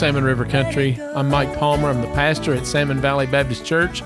Salmon 0.00 0.24
River 0.24 0.46
Country. 0.46 0.98
I'm 1.14 1.28
Mike 1.28 1.54
Palmer. 1.58 1.90
I'm 1.90 2.00
the 2.00 2.06
pastor 2.14 2.54
at 2.54 2.66
Salmon 2.66 3.02
Valley 3.02 3.26
Baptist 3.26 3.66
Church, 3.66 4.00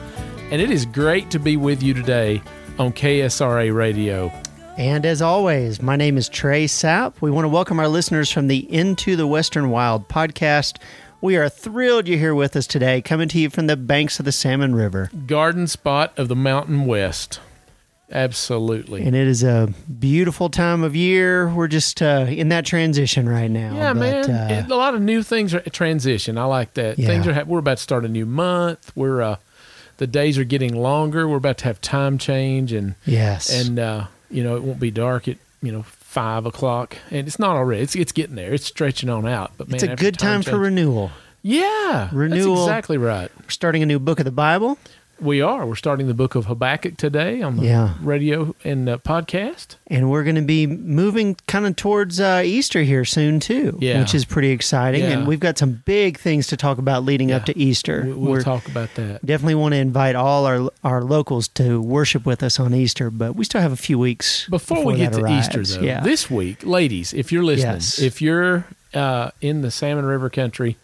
and 0.50 0.60
it 0.60 0.68
is 0.68 0.86
great 0.86 1.30
to 1.30 1.38
be 1.38 1.56
with 1.56 1.84
you 1.84 1.94
today 1.94 2.42
on 2.80 2.92
KSRA 2.92 3.72
Radio. 3.72 4.32
And 4.76 5.06
as 5.06 5.22
always, 5.22 5.80
my 5.80 5.94
name 5.94 6.16
is 6.16 6.28
Trey 6.28 6.64
Sapp. 6.64 7.20
We 7.20 7.30
want 7.30 7.44
to 7.44 7.48
welcome 7.48 7.78
our 7.78 7.86
listeners 7.86 8.28
from 8.28 8.48
the 8.48 8.68
Into 8.74 9.14
the 9.14 9.28
Western 9.28 9.70
Wild 9.70 10.08
podcast. 10.08 10.78
We 11.20 11.36
are 11.36 11.48
thrilled 11.48 12.08
you're 12.08 12.18
here 12.18 12.34
with 12.34 12.56
us 12.56 12.66
today, 12.66 13.00
coming 13.00 13.28
to 13.28 13.38
you 13.38 13.48
from 13.48 13.68
the 13.68 13.76
banks 13.76 14.18
of 14.18 14.24
the 14.24 14.32
Salmon 14.32 14.74
River. 14.74 15.12
Garden 15.28 15.68
spot 15.68 16.12
of 16.18 16.26
the 16.26 16.34
Mountain 16.34 16.86
West. 16.86 17.38
Absolutely. 18.12 19.02
And 19.02 19.16
it 19.16 19.26
is 19.26 19.42
a 19.42 19.72
beautiful 19.98 20.48
time 20.50 20.82
of 20.82 20.94
year. 20.94 21.48
We're 21.48 21.68
just 21.68 22.00
uh, 22.02 22.26
in 22.28 22.48
that 22.50 22.64
transition 22.66 23.28
right 23.28 23.50
now. 23.50 23.74
Yeah, 23.74 23.92
but, 23.92 23.98
man. 24.00 24.30
uh, 24.30 24.64
It- 24.66 24.70
a 24.70 24.76
lot 24.76 24.94
of 24.94 25.00
new 25.02 25.22
things 25.22 25.54
are 25.54 25.60
transition. 25.60 26.38
I 26.38 26.44
like 26.44 26.74
that. 26.74 26.98
Yeah. 26.98 27.06
Things 27.06 27.26
are. 27.26 27.44
We're 27.44 27.58
about 27.58 27.78
to 27.78 27.82
start 27.82 28.04
a 28.04 28.08
new 28.08 28.26
month. 28.26 28.92
We're 28.94 29.22
uh, 29.22 29.36
the 29.96 30.06
days 30.06 30.38
are 30.38 30.44
getting 30.44 30.74
longer. 30.74 31.26
We're 31.28 31.36
about 31.38 31.58
to 31.58 31.64
have 31.64 31.80
time 31.80 32.18
change, 32.18 32.72
and 32.72 32.94
yes. 33.06 33.50
and 33.50 33.78
uh, 33.78 34.06
you 34.30 34.42
know 34.44 34.56
it 34.56 34.62
won't 34.62 34.80
be 34.80 34.90
dark 34.90 35.26
at 35.28 35.38
you 35.62 35.72
know 35.72 35.82
five 35.82 36.46
o'clock, 36.46 36.96
and 37.10 37.26
it's 37.26 37.38
not 37.38 37.56
already. 37.56 37.82
It's 37.82 37.96
it's 37.96 38.12
getting 38.12 38.36
there. 38.36 38.52
It's 38.52 38.66
stretching 38.66 39.08
on 39.08 39.26
out. 39.26 39.52
But 39.56 39.68
man, 39.68 39.74
it's 39.76 39.82
a 39.84 39.96
good 39.96 40.18
time 40.18 40.42
for 40.42 40.50
change- 40.50 40.62
renewal. 40.62 41.10
yeah 41.42 42.10
renewal. 42.12 42.54
That's 42.56 42.68
exactly 42.68 42.98
right. 42.98 43.30
We're 43.40 43.48
starting 43.48 43.82
a 43.82 43.86
new 43.86 43.98
book 43.98 44.18
of 44.18 44.24
the 44.24 44.30
Bible. 44.30 44.78
We 45.20 45.40
are. 45.40 45.64
We're 45.64 45.74
starting 45.76 46.06
the 46.08 46.14
book 46.14 46.34
of 46.34 46.46
Habakkuk 46.46 46.96
today 46.96 47.40
on 47.40 47.56
the 47.56 47.64
Yeah. 47.66 47.94
radio 48.02 48.54
and 48.64 48.88
uh, 48.88 48.98
podcast. 48.98 49.76
And 49.86 50.10
we're 50.10 50.24
going 50.24 50.34
to 50.36 50.42
be 50.42 50.66
moving 50.66 51.36
kind 51.46 51.66
of 51.66 51.76
towards 51.76 52.18
uh, 52.20 52.42
Easter 52.44 52.82
here 52.82 53.04
soon, 53.04 53.38
too, 53.40 53.78
Yeah. 53.80 54.00
which 54.00 54.14
is 54.14 54.24
pretty 54.24 54.50
exciting. 54.50 55.02
Yeah. 55.02 55.10
And 55.10 55.26
we've 55.26 55.40
got 55.40 55.56
some 55.56 55.82
big 55.84 56.18
things 56.18 56.48
to 56.48 56.56
talk 56.56 56.78
about 56.78 57.04
leading 57.04 57.30
up 57.32 57.44
to 57.46 57.56
Easter. 57.58 58.02
We- 58.06 58.12
We'll 58.12 58.32
We're- 58.32 58.44
talk 58.44 58.66
about 58.66 58.94
that. 58.96 59.24
Definitely 59.24 59.54
want 59.54 59.72
to 59.72 59.78
invite 59.78 60.14
all 60.16 60.46
our 60.46 60.68
our 60.82 61.02
locals 61.02 61.48
to 61.48 61.80
worship 61.80 62.26
with 62.26 62.42
us 62.42 62.58
on 62.60 62.74
Easter, 62.74 63.10
but 63.10 63.36
we 63.36 63.44
still 63.44 63.60
have 63.60 63.72
a 63.72 63.76
few 63.76 63.98
weeks 63.98 64.46
Before, 64.48 64.84
we 64.84 64.96
get 64.96 65.12
to 65.14 65.20
arrives. 65.20 65.48
Easter, 65.48 65.62
though, 65.80 65.86
Yeah, 65.86 66.00
this 66.00 66.30
week, 66.30 66.64
ladies, 66.66 67.12
if 67.14 67.30
you're 67.32 67.44
listening, 67.44 67.74
Yes. 67.74 67.98
if 68.00 68.20
you're 68.20 68.66
uh, 68.92 69.30
in 69.40 69.62
the 69.62 69.70
Salmon 69.70 70.04
River 70.04 70.28
country 70.30 70.76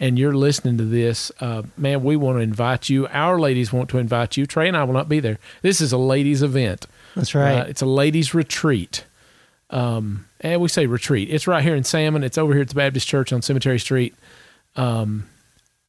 and 0.00 0.18
you're 0.18 0.34
listening 0.34 0.78
to 0.78 0.84
this, 0.84 1.30
uh, 1.40 1.62
man, 1.76 2.02
we 2.02 2.16
want 2.16 2.38
to 2.38 2.42
invite 2.42 2.88
you. 2.88 3.06
Our 3.08 3.38
ladies 3.38 3.72
want 3.72 3.90
to 3.90 3.98
invite 3.98 4.36
you. 4.36 4.46
Trey 4.46 4.66
and 4.66 4.76
I 4.76 4.82
will 4.84 4.94
not 4.94 5.08
be 5.08 5.20
there. 5.20 5.38
This 5.62 5.80
is 5.80 5.92
a 5.92 5.98
ladies' 5.98 6.42
event. 6.42 6.86
that's 7.14 7.34
right. 7.34 7.58
Uh, 7.58 7.64
it's 7.64 7.82
a 7.82 7.86
ladies' 7.86 8.34
retreat. 8.34 9.04
Um, 9.68 10.26
and 10.40 10.60
we 10.60 10.68
say 10.68 10.86
retreat. 10.86 11.28
It's 11.30 11.46
right 11.46 11.62
here 11.62 11.76
in 11.76 11.84
Salmon. 11.84 12.24
It's 12.24 12.38
over 12.38 12.54
here 12.54 12.62
at 12.62 12.68
the 12.70 12.74
Baptist 12.74 13.06
Church 13.06 13.32
on 13.32 13.42
Cemetery 13.42 13.78
Street. 13.78 14.14
Um, 14.74 15.28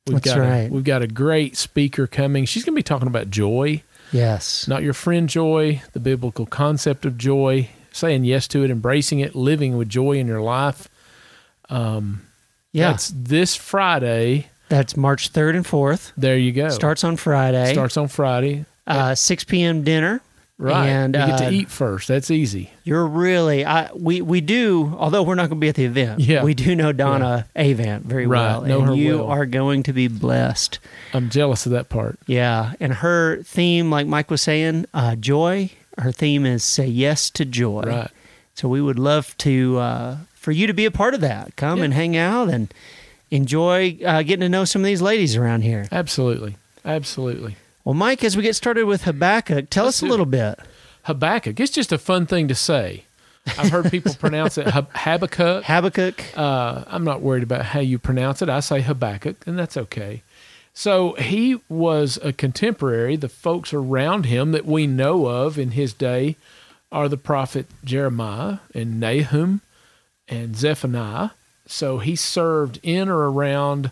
we've 0.06 0.22
That's 0.22 0.36
got 0.36 0.40
right. 0.40 0.70
A, 0.70 0.70
we've 0.70 0.84
got 0.84 1.02
a 1.02 1.08
great 1.08 1.58
speaker 1.58 2.06
coming. 2.06 2.46
She's 2.46 2.64
going 2.64 2.75
to 2.75 2.80
be 2.80 2.84
talking 2.84 3.08
about 3.08 3.30
joy 3.30 3.81
yes, 4.12 4.68
not 4.68 4.84
your 4.84 4.94
friend 4.94 5.30
joy, 5.30 5.81
the 5.94 6.00
biblical 6.00 6.46
concept 6.46 7.06
of 7.06 7.18
joy, 7.18 7.70
saying 7.92 8.23
yes 8.23 8.48
to 8.50 8.64
it, 8.64 8.70
embracing 8.70 9.20
it, 9.20 9.36
living 9.36 9.78
with 9.78 9.90
joy 9.90 10.14
in 10.14 10.28
your 10.28 10.42
life. 10.42 10.90
Um, 11.70 12.28
yeah. 12.72 12.92
That's 12.92 13.12
this 13.16 13.56
Friday. 13.56 14.48
That's 14.70 14.96
March 14.96 15.30
third 15.30 15.56
and 15.56 15.66
fourth. 15.68 16.14
There 16.18 16.38
you 16.38 16.52
go. 16.52 16.70
Starts 16.70 17.04
on 17.04 17.18
Friday. 17.18 17.74
Starts 17.74 17.98
on 17.98 18.08
Friday. 18.08 18.66
uh, 18.88 19.16
six 19.16 19.44
p.m. 19.44 19.84
dinner. 19.84 20.22
Right. 20.58 20.88
And 20.90 21.16
you 21.16 21.20
get 21.26 21.42
uh, 21.42 21.50
to 21.50 21.52
eat 21.52 21.70
first. 21.72 22.08
That's 22.08 22.30
easy. 22.30 22.70
You're 22.84 23.08
really 23.08 23.66
I 23.66 23.92
we 23.94 24.22
we 24.22 24.42
do. 24.42 24.96
Although 24.98 25.24
we're 25.24 25.34
not 25.34 25.50
going 25.50 25.60
to 25.60 25.64
be 25.66 25.70
at 25.70 25.76
the 25.76 25.86
event, 25.86 26.20
Yeah. 26.22 26.44
we 26.44 26.54
do 26.54 26.76
know 26.76 26.92
Donna 26.92 27.48
Avant 27.56 28.06
very 28.06 28.28
Right, 28.28 28.40
well, 28.40 28.62
know 28.62 28.80
and 28.81 28.88
her 28.90 28.96
you 28.96 29.18
well. 29.18 29.28
are 29.30 29.46
going 29.48 29.81
to 29.84 29.94
be 29.94 30.08
blessed. 30.08 30.78
I'm 31.14 31.31
jealous 31.31 31.66
of 31.66 31.72
that 31.72 31.90
part. 31.90 32.20
Yeah, 32.28 32.74
and 32.80 32.94
her 32.94 33.42
theme, 33.42 33.90
like 33.90 34.06
Mike 34.06 34.30
was 34.30 34.42
saying, 34.44 34.86
uh, 34.94 35.16
joy. 35.16 35.72
Her 35.98 36.12
theme 36.12 36.46
is 36.46 36.64
say 36.64 36.86
yes 36.86 37.31
to 37.31 37.44
joy. 37.44 37.81
Right. 37.81 38.12
So 38.54 38.70
we 38.70 38.81
would 38.81 39.00
love 39.00 39.36
to 39.40 39.80
uh, 39.80 40.18
for 40.41 40.52
you 40.52 40.66
to 40.68 40.74
be 40.74 40.85
a 40.85 40.91
part 40.91 41.13
of 41.13 41.22
that. 41.22 41.56
Come 41.56 41.78
Yeah. 41.79 41.85
and 41.85 41.94
hang 41.94 42.18
out 42.18 42.50
and 42.50 42.74
enjoy 43.29 43.97
uh, 44.06 44.24
getting 44.24 44.41
to 44.41 44.50
know 44.50 44.66
some 44.66 44.81
of 44.81 44.85
these 44.85 45.02
ladies 45.02 45.35
around 45.35 45.62
here. 45.62 45.88
Absolutely. 45.91 46.57
Absolutely. 46.84 47.56
Well, 47.85 47.94
Mike, 47.96 48.24
as 48.24 48.35
we 48.35 48.44
get 48.44 48.56
started 48.56 48.85
with 48.85 49.03
Habakkuk, 49.03 49.69
tell 49.69 49.85
Let's 49.85 49.97
us 49.97 50.01
a 50.01 50.06
do 50.06 50.07
it. 50.07 50.09
little 50.12 50.25
bit. 50.25 50.59
Habakkuk. 51.03 51.59
It's 51.59 51.72
just 51.72 51.91
a 51.91 51.97
fun 51.97 52.25
thing 52.25 52.47
to 52.47 52.56
say. 52.56 53.06
I've 53.57 53.69
heard 53.72 53.90
people 53.90 54.13
pronounce 54.19 54.57
it 54.57 54.68
Hab- 54.68 54.90
Habakkuk. 54.96 55.63
Habakkuk. 55.63 56.24
Uh, 56.38 56.84
I'm 56.88 57.03
not 57.03 57.22
worried 57.22 57.44
about 57.44 57.66
how 57.66 57.80
you 57.80 57.97
pronounce 57.97 58.41
it. 58.41 58.50
I 58.50 58.59
say 58.59 58.81
Habakkuk, 58.81 59.38
and 59.47 59.57
that's 59.57 59.78
okay. 59.78 60.22
So 60.74 61.13
he 61.13 61.59
was 61.68 62.19
a 62.24 62.34
contemporary. 62.34 63.16
The 63.16 63.30
folks 63.30 63.74
around 63.74 64.25
him 64.25 64.51
that 64.53 64.66
we 64.66 64.85
know 64.88 65.25
of 65.25 65.57
in 65.57 65.72
his 65.72 65.91
day 65.94 66.35
are 66.91 67.09
the 67.09 67.18
prophet 67.18 67.66
Jeremiah 67.84 68.59
and 68.75 69.00
Nahum 69.00 69.62
and 70.31 70.56
Zephaniah. 70.56 71.31
So 71.68 72.00
he 72.00 72.16
served 72.16 72.80
in 72.81 73.09
or 73.09 73.30
around 73.30 73.92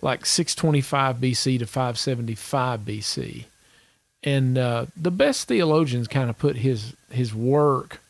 like 0.00 0.24
625 0.24 1.16
BC 1.16 1.58
to 1.58 1.66
575 1.66 2.80
BC. 2.80 3.44
And 4.22 4.58
uh, 4.58 4.86
the 4.96 5.10
best 5.10 5.48
theologians 5.48 6.06
kind 6.06 6.30
of 6.30 6.38
put 6.38 6.56
his 6.56 6.94
his 7.10 7.34
work 7.34 8.00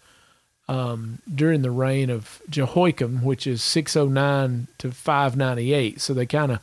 um, 0.68 1.20
during 1.32 1.62
the 1.62 1.70
reign 1.70 2.10
of 2.10 2.42
Jehoiakim, 2.50 3.24
which 3.24 3.46
is 3.46 3.62
609 3.62 4.66
to 4.78 4.90
598. 4.90 6.00
So 6.00 6.12
they 6.12 6.26
kind 6.26 6.52
of 6.52 6.58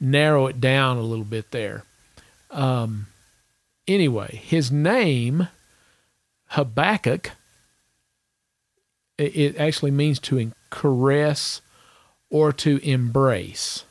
narrow 0.00 0.46
it 0.46 0.60
down 0.60 0.96
a 0.96 1.02
little 1.02 1.24
bit 1.24 1.50
there. 1.50 1.84
Um, 2.50 3.08
anyway, 3.88 4.40
his 4.44 4.70
name, 4.70 5.48
Habakkuk, 6.48 7.32
it, 9.18 9.56
actually 9.56 9.90
means 9.90 10.18
to 10.20 10.52
caress 10.70 11.60
or 12.30 12.52
to 12.52 12.78
embrace. 12.88 13.84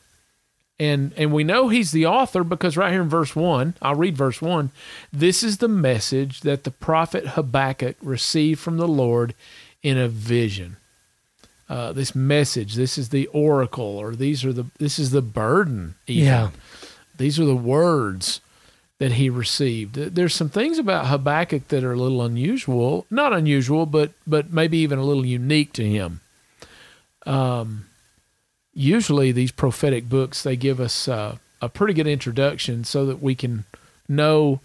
And 0.77 1.13
and 1.15 1.31
we 1.31 1.45
know 1.45 1.69
he's 1.69 1.91
the 1.91 2.05
author 2.05 2.43
because 2.43 2.75
right 2.75 2.91
here 2.91 3.01
in 3.01 3.09
verse 3.09 3.33
1, 3.35 3.75
I'll 3.81 3.95
read 3.95 4.17
verse 4.17 4.41
1. 4.41 4.71
This 5.11 5.41
is 5.41 5.57
the 5.57 5.69
message 5.69 6.41
that 6.41 6.65
the 6.65 6.71
prophet 6.71 7.27
Habakkuk 7.29 7.95
received 8.01 8.59
from 8.59 8.75
the 8.77 8.87
Lord 8.87 9.33
in 9.81 9.97
a 9.97 10.09
vision. 10.09 10.75
Uh, 11.69 11.93
this 11.93 12.13
message, 12.13 12.75
this 12.75 12.97
is 12.97 13.09
the 13.09 13.27
oracle, 13.27 13.97
or 13.97 14.15
these 14.15 14.43
are 14.43 14.51
the 14.51 14.65
this 14.77 14.99
is 14.99 15.11
the 15.11 15.21
burden. 15.21 15.95
Even. 16.07 16.25
Yeah. 16.25 16.49
These 17.17 17.39
are 17.39 17.45
the 17.45 17.55
words 17.55 18.41
that 18.97 19.13
he 19.13 19.29
received. 19.29 19.95
There's 19.95 20.33
some 20.33 20.49
things 20.49 20.77
about 20.77 21.07
Habakkuk 21.07 21.67
that 21.67 21.83
are 21.83 21.91
a 21.93 21.97
little 21.97 22.21
unusual, 22.21 23.05
not 23.09 23.33
unusual, 23.33 23.85
but 23.85 24.11
but 24.25 24.51
maybe 24.53 24.77
even 24.77 24.99
a 24.99 25.03
little 25.03 25.25
unique 25.25 25.73
to 25.73 25.83
him. 25.85 26.21
Um, 27.25 27.85
usually 28.73 29.31
these 29.31 29.51
prophetic 29.51 30.07
books 30.09 30.43
they 30.43 30.55
give 30.55 30.79
us 30.79 31.07
uh, 31.07 31.37
a 31.61 31.69
pretty 31.69 31.93
good 31.93 32.07
introduction 32.07 32.83
so 32.83 33.05
that 33.05 33.21
we 33.21 33.35
can 33.35 33.65
know, 34.07 34.59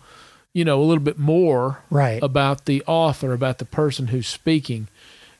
you 0.53 0.65
know, 0.65 0.81
a 0.81 0.85
little 0.85 1.03
bit 1.03 1.19
more 1.19 1.81
Right. 1.91 2.23
about 2.23 2.67
the 2.67 2.83
author, 2.87 3.33
about 3.33 3.59
the 3.59 3.65
person 3.65 4.09
who's 4.09 4.27
speaking. 4.27 4.89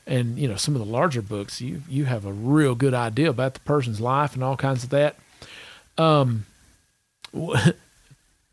And 0.07 0.37
you 0.39 0.47
know, 0.47 0.55
some 0.55 0.75
of 0.75 0.79
the 0.79 0.91
larger 0.91 1.21
books, 1.21 1.61
you 1.61 1.83
you 1.87 2.05
have 2.05 2.25
a 2.25 2.33
real 2.33 2.75
good 2.75 2.93
idea 2.93 3.29
about 3.29 3.53
the 3.53 3.59
person's 3.61 4.01
life 4.01 4.33
and 4.33 4.43
all 4.43 4.57
kinds 4.57 4.83
of 4.83 4.89
that. 4.89 5.15
Um, 5.97 6.45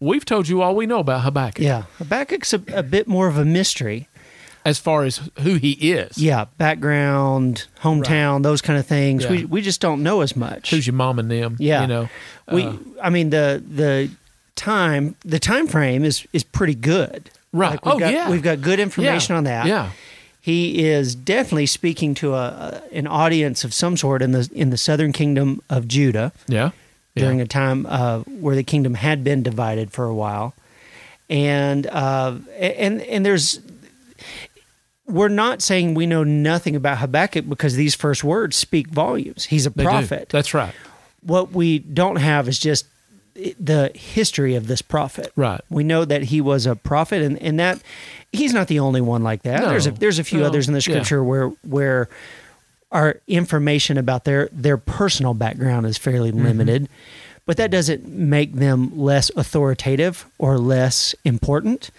we've 0.01 0.25
told 0.25 0.49
you 0.49 0.63
all 0.63 0.75
we 0.77 0.87
know 0.87 0.99
about 1.01 1.23
Habakkuk 1.23 1.63
Yeah. 1.65 1.83
Habakkuk's 1.99 2.53
a, 2.55 2.63
a 2.73 2.83
bit 2.83 3.07
more 3.09 3.27
of 3.29 3.37
a 3.39 3.45
mystery. 3.45 4.09
as 4.65 4.79
far 4.79 5.05
as 5.05 5.21
who 5.41 5.55
he 5.55 5.73
is. 5.93 6.19
Yeah. 6.19 6.47
Background, 6.59 7.67
hometown, 7.83 8.43
those 8.43 8.61
kind 8.61 8.79
of 8.79 8.87
things. 8.87 9.25
Yeah. 9.25 9.31
We, 9.31 9.45
we 9.47 9.61
just 9.63 9.81
don't 9.81 10.03
know 10.03 10.21
as 10.21 10.37
much. 10.37 10.71
Who's 10.71 10.87
your 10.87 10.95
mom 10.95 11.19
and 11.19 11.31
them? 11.31 11.57
Yeah. 11.59 11.83
you 11.83 11.87
know, 11.87 12.09
we 12.53 12.65
uh, 12.65 12.77
I 13.03 13.11
mean 13.11 13.31
the 13.31 13.63
the 13.67 14.11
time 14.57 15.17
the 15.25 15.39
time 15.39 15.67
frame 15.69 16.05
is 16.05 16.27
is 16.33 16.45
pretty 16.45 16.75
good. 16.75 17.31
Right. 17.53 17.71
Like 17.71 17.85
we've 17.85 17.95
Oh, 17.95 17.99
got, 17.99 18.13
yeah. 18.13 18.31
We've 18.31 18.43
got 18.43 18.61
good 18.61 18.79
information 18.81 19.33
yeah, 19.33 19.39
on 19.39 19.45
that. 19.45 19.67
Yeah, 19.67 19.91
He 20.41 20.85
is 20.87 21.15
definitely 21.15 21.67
speaking 21.67 22.15
to 22.17 22.35
a, 22.35 22.83
a 22.93 22.95
an 22.97 23.07
audience 23.07 23.65
of 23.65 23.73
some 23.73 23.97
sort 23.97 24.21
in 24.23 24.33
the 24.33 24.49
in 24.53 24.71
the 24.71 24.77
southern 24.77 25.13
kingdom 25.13 25.63
of 25.71 25.89
Judah 25.89 26.33
yeah, 26.47 26.71
yeah. 27.19 27.25
during 27.25 27.41
a 27.41 27.47
time 27.47 27.87
uh, 27.89 28.21
where 28.21 28.55
the 28.57 28.63
kingdom 28.65 28.95
had 28.95 29.23
been 29.25 29.43
divided 29.43 29.91
for 29.91 30.05
a 30.07 30.15
while, 30.15 30.55
and 31.29 31.87
uh, 31.87 32.37
and 32.59 33.03
and 33.03 33.27
there's 33.27 33.61
we're 35.07 35.29
not 35.29 35.63
saying 35.63 35.95
we 35.95 36.07
know 36.07 36.23
nothing 36.25 36.77
about 36.77 36.99
Habakkuk 36.99 37.49
because 37.49 37.77
these 37.77 37.95
first 37.95 38.23
words 38.23 38.57
speak 38.57 38.89
volumes. 38.89 39.45
He's 39.47 39.67
a 39.67 39.71
They 39.71 39.85
do. 39.85 39.89
prophet. 39.89 40.29
That's 40.29 40.53
right. 40.53 40.75
What 41.23 41.53
we 41.53 41.79
don't 41.79 42.17
have 42.17 42.47
is 42.49 42.59
just 42.59 42.87
the 43.59 43.91
history 43.95 44.55
of 44.55 44.67
this 44.67 44.83
prophet. 44.83 45.33
Right. 45.37 45.61
We 45.71 45.85
know 45.85 46.05
that 46.05 46.25
he 46.25 46.41
was 46.41 46.67
a 46.67 46.77
prophet, 46.77 47.23
and, 47.23 47.41
and 47.41 47.59
that 47.59 47.81
he's 48.33 48.53
not 48.53 48.67
the 48.69 48.81
only 48.81 49.01
one 49.01 49.23
like 49.23 49.43
that. 49.43 49.61
No. 49.63 49.69
there's 49.71 49.87
a, 49.87 49.93
there's 49.93 50.19
a 50.19 50.25
few 50.25 50.41
No. 50.41 50.47
others 50.47 50.69
in 50.69 50.75
the 50.75 50.79
Yeah. 50.79 50.83
scripture 50.95 51.23
where 51.25 51.49
where 51.63 52.09
our 52.91 53.21
information 53.27 53.99
about 53.99 54.25
their 54.25 54.49
their 54.53 54.77
personal 54.79 55.35
background 55.35 55.87
is 55.87 55.99
fairly 55.99 56.31
limited, 56.31 56.89
but 57.47 57.57
that 57.59 57.71
doesn't 57.71 58.09
make 58.09 58.55
them 58.55 58.97
less 58.99 59.31
authoritative 59.37 60.27
or 60.39 60.59
less 60.59 61.15
important. 61.25 61.91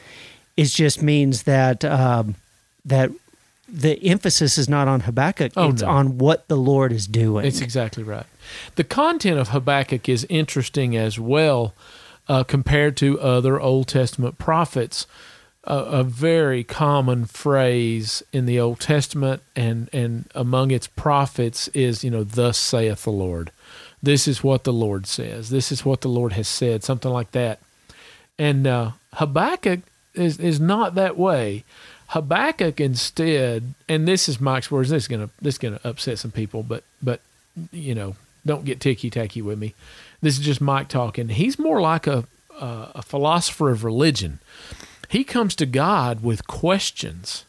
It 0.58 0.66
just 0.66 1.02
means 1.02 1.44
that 1.44 1.86
um, 1.86 2.36
that 2.86 3.12
the 3.72 4.04
emphasis 4.04 4.58
is 4.58 4.68
not 4.68 4.88
on 4.88 5.02
Habakkuk; 5.02 5.54
Oh, 5.56 5.70
it's 5.70 5.82
no. 5.84 5.90
on 5.90 6.18
what 6.18 6.48
the 6.48 6.58
Lord 6.58 6.92
is 6.92 7.06
doing. 7.08 7.46
It's 7.46 7.62
exactly 7.62 8.04
right. 8.04 8.26
The 8.76 8.84
content 8.84 9.38
of 9.40 9.50
Habakkuk 9.50 10.10
is 10.10 10.26
interesting 10.28 10.98
as 10.98 11.20
well 11.20 11.76
uh, 12.28 12.44
compared 12.44 12.98
to 12.98 13.20
other 13.22 13.60
Old 13.60 13.88
Testament 13.88 14.38
prophets. 14.40 15.06
A, 15.66 15.78
a 15.78 16.04
very 16.04 16.64
common 16.64 17.26
phrase 17.26 18.24
in 18.32 18.46
the 18.46 18.60
Old 18.60 18.80
Testament 18.80 19.42
and, 19.56 19.90
and 19.92 20.26
among 20.34 20.72
its 20.72 20.88
prophets 20.88 21.68
is, 21.70 22.04
you 22.04 22.10
know, 22.10 22.24
thus 22.24 22.58
saith 22.58 23.04
the 23.04 23.12
Lord. 23.12 23.52
This 24.02 24.28
is 24.28 24.44
what 24.44 24.64
the 24.64 24.74
Lord 24.74 25.06
says. 25.06 25.50
This 25.50 25.72
is 25.72 25.84
what 25.84 26.02
the 26.02 26.08
Lord 26.08 26.34
has 26.34 26.48
said, 26.48 26.84
something 26.84 27.12
like 27.12 27.32
that. 27.32 27.60
And 28.38 28.66
uh, 28.66 28.92
Habakkuk 29.14 29.82
is, 30.14 30.40
is 30.40 30.60
not 30.60 30.96
that 30.96 31.18
way. 31.18 31.66
Habakkuk 32.10 32.80
instead, 32.80 33.76
and 33.88 34.08
this 34.08 34.28
is 34.28 34.40
Mike's 34.40 34.72
words. 34.72 34.90
This 34.90 35.04
is 35.04 35.08
gonna 35.08 35.30
this 35.42 35.56
is 35.56 35.60
gonna 35.60 35.80
upset 35.84 36.18
some 36.18 36.32
people, 36.32 36.64
but 36.64 36.84
but 37.04 37.22
you 37.72 37.94
know, 37.94 38.16
don't 38.46 38.66
get 38.66 38.80
ticky 38.80 39.12
tacky 39.12 39.44
with 39.44 39.60
me. 39.60 39.76
This 40.20 40.40
is 40.40 40.44
just 40.44 40.60
Mike 40.60 40.88
talking. 40.88 41.30
He's 41.30 41.60
more 41.60 41.80
like 41.80 42.08
a 42.08 42.26
a, 42.60 42.92
a 42.96 43.02
philosopher 43.04 43.70
of 43.70 43.84
religion. 43.84 44.40
He 45.10 45.24
comes 45.24 45.56
to 45.56 45.66
God 45.66 46.22
with 46.24 46.48
questions. 46.48 47.46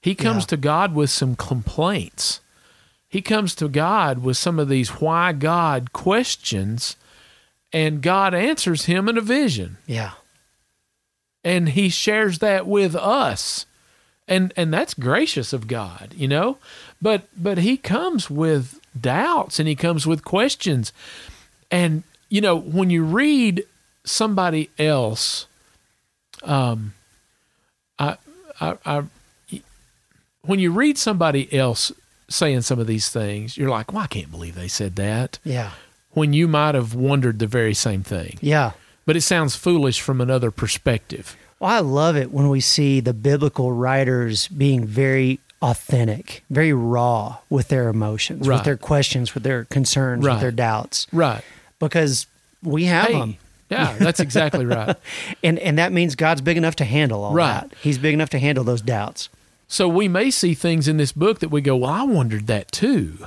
He 0.00 0.14
comes 0.14 0.44
Yeah. 0.44 0.48
to 0.48 0.56
God 0.56 0.94
with 0.94 1.10
some 1.10 1.36
complaints. 1.36 2.40
He 3.08 3.20
comes 3.20 3.54
to 3.56 3.68
God 3.68 4.22
with 4.22 4.36
some 4.38 4.58
of 4.58 4.68
these 4.70 4.88
why 5.00 5.32
God 5.32 5.92
questions, 5.92 6.96
and 7.72 8.00
God 8.02 8.32
answers 8.34 8.84
him 8.86 9.08
in 9.08 9.18
a 9.18 9.20
vision 9.20 9.76
yeah, 9.86 10.12
and 11.44 11.70
he 11.70 11.88
shares 11.88 12.38
that 12.38 12.66
with 12.66 12.94
us 12.94 13.66
and 14.28 14.52
and 14.56 14.72
that's 14.72 14.94
gracious 14.94 15.52
of 15.52 15.66
god 15.66 16.14
you 16.16 16.28
know 16.28 16.56
but 17.00 17.22
but 17.36 17.58
he 17.58 17.76
comes 17.76 18.30
with 18.30 18.78
doubts 18.98 19.58
and 19.58 19.66
he 19.68 19.74
comes 19.74 20.06
with 20.06 20.22
questions 20.24 20.92
and 21.70 22.02
you 22.28 22.40
know 22.40 22.56
when 22.56 22.88
you 22.90 23.02
read 23.04 23.64
somebody 24.04 24.70
else 24.78 25.46
um 26.42 26.94
i 27.98 28.16
i, 28.60 28.76
I 28.84 29.02
when 30.44 30.58
you 30.58 30.72
read 30.72 30.98
somebody 30.98 31.52
else 31.52 31.92
saying 32.28 32.62
some 32.62 32.78
of 32.78 32.86
these 32.86 33.08
things 33.08 33.56
you're 33.56 33.68
like 33.70 33.92
well 33.92 34.02
i 34.02 34.06
can't 34.06 34.30
believe 34.30 34.54
they 34.54 34.68
said 34.68 34.96
that 34.96 35.38
yeah, 35.44 35.70
when 36.10 36.32
you 36.32 36.48
might 36.48 36.74
have 36.74 36.94
wondered 36.94 37.38
the 37.38 37.46
very 37.46 37.74
same 37.74 38.02
thing 38.02 38.38
yeah. 38.40 38.72
but 39.06 39.16
it 39.16 39.20
sounds 39.22 39.54
foolish 39.56 40.00
from 40.00 40.20
another 40.20 40.50
perspective 40.50 41.36
Well, 41.60 41.70
I 41.70 41.80
love 41.80 42.16
it 42.16 42.32
when 42.32 42.48
we 42.48 42.60
see 42.60 43.00
the 43.00 43.12
biblical 43.14 43.72
writers 43.72 44.48
being 44.48 44.84
very 44.86 45.38
authentic, 45.62 46.42
very 46.50 46.72
raw 46.72 47.38
with 47.48 47.68
their 47.68 47.88
emotions, 47.88 48.48
Right. 48.48 48.56
with 48.56 48.64
their 48.64 48.76
questions, 48.76 49.32
with 49.34 49.44
their 49.44 49.64
concerns, 49.66 50.24
Right. 50.24 50.32
with 50.34 50.40
their 50.40 50.50
doubts, 50.50 51.06
right 51.12 51.44
because 51.78 52.26
we 52.64 52.84
have 52.86 53.06
Hey, 53.06 53.12
them. 53.18 53.36
Yeah, 53.72 53.94
that's 53.98 54.20
exactly 54.20 54.64
right. 54.66 54.96
And, 55.42 55.58
and 55.58 55.76
that 55.78 55.92
means 55.92 56.14
God's 56.14 56.40
big 56.40 56.56
enough 56.56 56.76
to 56.76 56.84
handle 56.84 57.24
all 57.24 57.34
Right. 57.34 57.68
that. 57.68 57.74
He's 57.82 57.98
big 57.98 58.14
enough 58.14 58.30
to 58.30 58.38
handle 58.38 58.64
those 58.64 58.80
doubts. 58.82 59.28
So 59.68 59.88
we 59.88 60.06
may 60.08 60.30
see 60.30 60.54
things 60.54 60.86
in 60.88 60.96
this 60.98 61.12
book 61.12 61.38
that 61.40 61.48
we 61.48 61.60
go, 61.62 61.76
"Well, 61.76 61.90
I 61.90 62.02
wondered 62.02 62.46
that 62.46 62.70
too." 62.70 63.18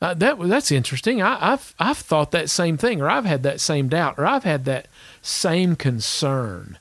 Uh, 0.00 0.14
that 0.14 0.38
that's 0.38 0.70
interesting. 0.70 1.20
I, 1.20 1.52
I've 1.54 1.74
I've 1.78 1.98
thought 1.98 2.30
that 2.30 2.48
same 2.48 2.76
thing, 2.76 3.00
or 3.02 3.10
I've 3.10 3.24
had 3.24 3.42
that 3.42 3.60
same 3.60 3.88
doubt, 3.88 4.14
or 4.16 4.24
I've 4.24 4.44
had 4.44 4.64
that 4.66 4.86
same 5.22 5.74
concern 5.74 6.78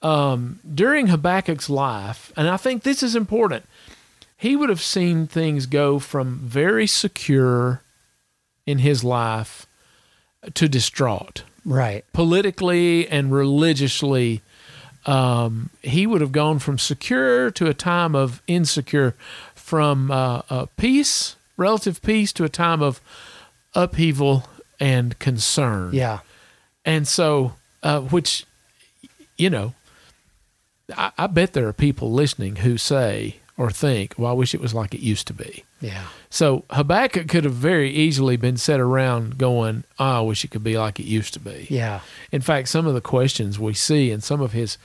um, 0.00 0.60
during 0.72 1.08
Habakkuk's 1.08 1.68
life. 1.68 2.32
And 2.36 2.48
I 2.48 2.56
think 2.56 2.84
this 2.84 3.02
is 3.02 3.16
important. 3.16 3.64
He 4.36 4.54
would 4.56 4.68
have 4.68 4.80
seen 4.82 5.26
things 5.26 5.66
go 5.66 5.98
from 5.98 6.38
very 6.38 6.86
secure 6.86 7.82
in 8.64 8.78
his 8.78 9.02
life 9.02 9.66
to 10.54 10.68
distraught 10.68 11.42
Right. 11.64 12.04
politically 12.12 13.08
and 13.08 13.32
religiously, 13.32 14.42
um, 15.06 15.70
he 15.82 16.06
would 16.06 16.20
have 16.20 16.32
gone 16.32 16.58
from 16.58 16.78
secure 16.78 17.50
to 17.52 17.66
a 17.66 17.74
time 17.74 18.14
of 18.14 18.42
insecure, 18.46 19.14
from 19.54 20.10
uh, 20.10 20.42
uh, 20.50 20.66
peace, 20.76 21.36
relative 21.56 22.02
peace, 22.02 22.32
to 22.34 22.44
a 22.44 22.48
time 22.48 22.82
of 22.82 23.00
upheaval 23.74 24.44
and 24.78 25.18
concern. 25.18 25.90
Yeah. 25.92 26.20
And 26.84 27.06
so, 27.06 27.54
uh, 27.82 28.00
which, 28.00 28.44
you 29.36 29.50
know, 29.50 29.74
I, 30.96 31.12
I 31.16 31.26
bet 31.26 31.52
there 31.52 31.68
are 31.68 31.72
people 31.72 32.12
listening 32.12 32.56
who 32.56 32.76
say 32.76 33.36
or 33.58 33.70
think, 33.70 34.14
well, 34.16 34.30
I 34.30 34.34
wish 34.34 34.54
it 34.54 34.60
was 34.60 34.72
like 34.74 34.94
it 34.94 35.00
used 35.00 35.26
to 35.28 35.34
be. 35.34 35.64
Yeah. 35.80 36.04
So 36.30 36.64
Habakkuk 36.70 37.28
could 37.28 37.44
have 37.44 37.52
very 37.54 37.90
easily 37.90 38.36
been 38.36 38.56
set 38.56 38.80
around 38.80 39.36
going, 39.38 39.84
oh, 39.98 40.04
I 40.04 40.20
wish 40.20 40.44
it 40.44 40.50
could 40.50 40.64
be 40.64 40.78
like 40.78 40.98
it 40.98 41.04
used 41.06 41.34
to 41.34 41.40
be. 41.40 41.66
Yeah. 41.68 42.00
In 42.30 42.40
fact, 42.40 42.68
some 42.68 42.86
of 42.86 42.94
the 42.94 43.00
questions 43.00 43.58
we 43.58 43.74
see 43.74 44.10
and 44.10 44.22
some 44.22 44.40
of 44.40 44.52
his 44.52 44.78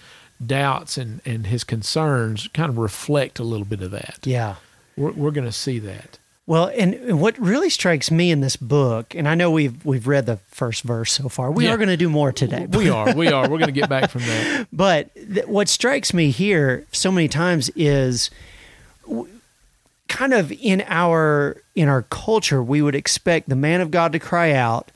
doubts 0.46 0.98
and, 0.98 1.22
and 1.26 1.48
his 1.48 1.64
concerns 1.64 2.48
kind 2.54 2.70
of 2.70 2.78
reflect 2.78 3.40
a 3.40 3.44
little 3.44 3.66
bit 3.66 3.82
of 3.82 3.92
that. 3.92 4.20
Yeah. 4.24 4.56
We're, 4.96 5.12
we're 5.12 5.32
going 5.32 5.46
to 5.48 5.52
see 5.52 5.80
that. 5.80 6.20
Well, 6.46 6.72
and 6.78 6.94
and 6.94 7.20
what 7.20 7.38
really 7.38 7.70
strikes 7.70 8.10
me 8.10 8.32
in 8.32 8.40
this 8.40 8.56
book, 8.56 9.14
and 9.14 9.28
I 9.28 9.36
know 9.36 9.52
we've 9.52 9.86
we've 9.86 10.08
read 10.08 10.26
the 10.28 10.38
first 10.48 10.84
verse 10.84 11.12
so 11.12 11.28
far. 11.28 11.52
We 11.52 11.66
Yeah. 11.66 11.74
are 11.74 11.78
going 11.78 11.90
to 11.90 11.98
do 11.98 12.08
more 12.10 12.32
today. 12.32 12.68
We 12.70 12.90
are. 12.90 13.14
We 13.14 13.28
are. 13.28 13.42
We're 13.50 13.58
going 13.58 13.66
to 13.66 13.74
get 13.74 13.90
back 13.90 14.10
from 14.10 14.22
that. 14.22 14.68
But 14.74 15.14
th- 15.16 15.46
what 15.48 15.68
strikes 15.68 16.14
me 16.14 16.32
here 16.32 16.86
so 16.94 17.12
many 17.12 17.28
times 17.28 17.70
is 17.76 18.30
kind 20.08 20.34
of 20.34 20.52
in 20.54 20.84
our 20.88 21.58
in 21.76 21.90
our 21.90 22.02
culture 22.04 22.64
we 22.64 22.82
would 22.82 22.96
expect 22.96 23.50
the 23.50 23.56
man 23.56 23.82
of 23.82 23.92
God 23.92 24.12
to 24.14 24.20
cry 24.20 24.52
out, 24.54 24.92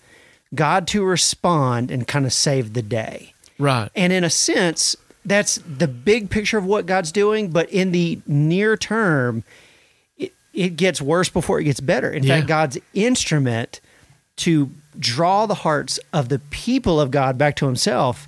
God 0.55 0.87
to 0.87 1.03
respond 1.03 1.91
and 1.91 2.07
kind 2.07 2.25
of 2.25 2.33
save 2.33 2.73
the 2.73 2.81
day. 2.81 3.33
Right. 3.59 3.89
And 3.95 4.11
in 4.13 4.23
a 4.23 4.29
sense, 4.29 4.95
that's 5.25 5.55
the 5.57 5.87
big 5.87 6.29
picture 6.29 6.57
of 6.57 6.65
what 6.65 6.85
God's 6.85 7.11
doing, 7.11 7.51
but 7.51 7.69
in 7.69 7.91
the 7.91 8.19
near 8.25 8.77
term 8.77 9.43
it, 10.17 10.33
it 10.53 10.75
gets 10.77 11.01
worse 11.01 11.29
before 11.29 11.59
it 11.59 11.65
gets 11.65 11.79
better. 11.79 12.09
In 12.09 12.23
Yeah. 12.23 12.37
fact, 12.37 12.47
God's 12.47 12.77
instrument 12.93 13.81
to 14.37 14.71
draw 14.97 15.45
the 15.45 15.53
hearts 15.55 15.99
of 16.11 16.29
the 16.29 16.39
people 16.39 16.99
of 16.99 17.11
God 17.11 17.37
back 17.37 17.55
to 17.57 17.65
himself 17.65 18.27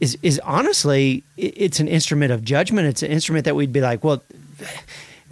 is 0.00 0.16
is 0.22 0.40
honestly 0.44 1.22
it's 1.36 1.80
an 1.80 1.88
instrument 1.88 2.32
of 2.32 2.44
judgment. 2.44 2.86
It's 2.88 3.02
an 3.02 3.10
instrument 3.10 3.44
that 3.44 3.54
we'd 3.56 3.72
be 3.72 3.80
like, 3.80 4.02
well, 4.02 4.22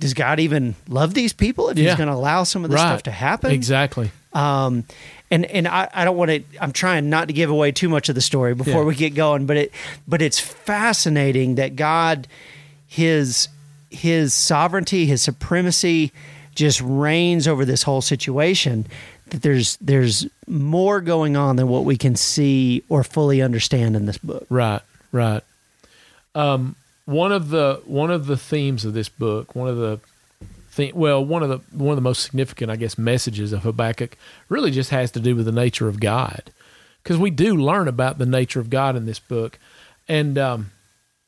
does 0.01 0.15
God 0.15 0.41
even 0.41 0.75
love 0.89 1.15
these 1.15 1.33
people 1.33 1.69
if 1.71 1.79
Yeah. 1.79 1.89
he's 1.91 1.97
going 1.97 2.09
to 2.09 2.15
allow 2.15 2.45
some 2.45 2.65
of 2.65 2.71
this 2.71 2.79
right. 2.81 2.89
stuff 2.89 3.03
to 3.05 3.11
happen? 3.11 3.51
Exactly. 3.51 4.11
Um, 4.33 4.85
and 5.31 5.45
and 5.47 5.67
I, 5.67 5.89
I 5.93 6.05
don't 6.05 6.17
want 6.17 6.31
to. 6.31 6.43
I'm 6.61 6.73
trying 6.73 7.09
not 7.11 7.29
to 7.29 7.35
give 7.35 7.51
away 7.51 7.73
too 7.73 7.89
much 7.89 8.09
of 8.09 8.15
the 8.15 8.21
story 8.21 8.55
before 8.55 8.83
Yeah. 8.83 8.85
we 8.85 8.95
get 8.95 9.15
going, 9.15 9.47
but 9.47 9.57
it 9.57 9.73
but 10.07 10.23
it's 10.23 10.39
fascinating 10.39 11.57
that 11.57 11.75
God, 11.77 12.29
his 12.87 13.49
his 13.91 14.35
sovereignty, 14.35 15.07
his 15.07 15.23
supremacy, 15.23 16.13
just 16.55 16.81
reigns 16.83 17.49
over 17.49 17.65
this 17.65 17.83
whole 17.83 18.03
situation. 18.03 18.87
That 19.31 19.43
there's 19.43 19.77
there's 19.81 20.27
more 20.47 21.01
going 21.01 21.37
on 21.37 21.57
than 21.57 21.67
what 21.67 21.85
we 21.85 21.97
can 21.97 22.15
see 22.15 22.85
or 22.89 23.03
fully 23.03 23.43
understand 23.43 23.97
in 23.97 24.07
this 24.07 24.19
book. 24.19 24.47
Right, 24.49 24.83
right. 25.11 25.43
Um, 26.37 26.77
one 27.07 27.33
of 27.33 27.49
the 27.49 27.81
one 27.87 28.11
of 28.11 28.27
the 28.27 28.37
themes 28.37 28.85
of 28.85 28.93
this 28.93 29.09
book, 29.09 29.55
one 29.57 29.69
of 29.69 29.77
the 29.79 30.01
well, 30.93 31.25
one 31.25 31.43
of 31.43 31.49
the 31.49 31.59
one 31.75 31.93
of 31.93 31.97
the 31.97 32.03
most 32.03 32.23
significant, 32.23 32.71
I 32.71 32.77
guess, 32.77 32.99
messages 32.99 33.53
of 33.55 33.63
Habakkuk 33.63 34.17
really 34.51 34.71
just 34.71 34.91
has 34.91 35.11
to 35.13 35.21
do 35.21 35.35
with 35.35 35.47
the 35.47 35.53
nature 35.53 35.89
of 35.89 36.01
God, 36.01 36.53
because 37.03 37.17
we 37.17 37.31
do 37.31 37.57
learn 37.57 37.89
about 37.89 38.19
the 38.19 38.27
nature 38.27 38.61
of 38.61 38.69
God 38.69 38.95
in 38.95 39.07
this 39.07 39.19
book, 39.19 39.59
and 40.07 40.37
um, 40.37 40.71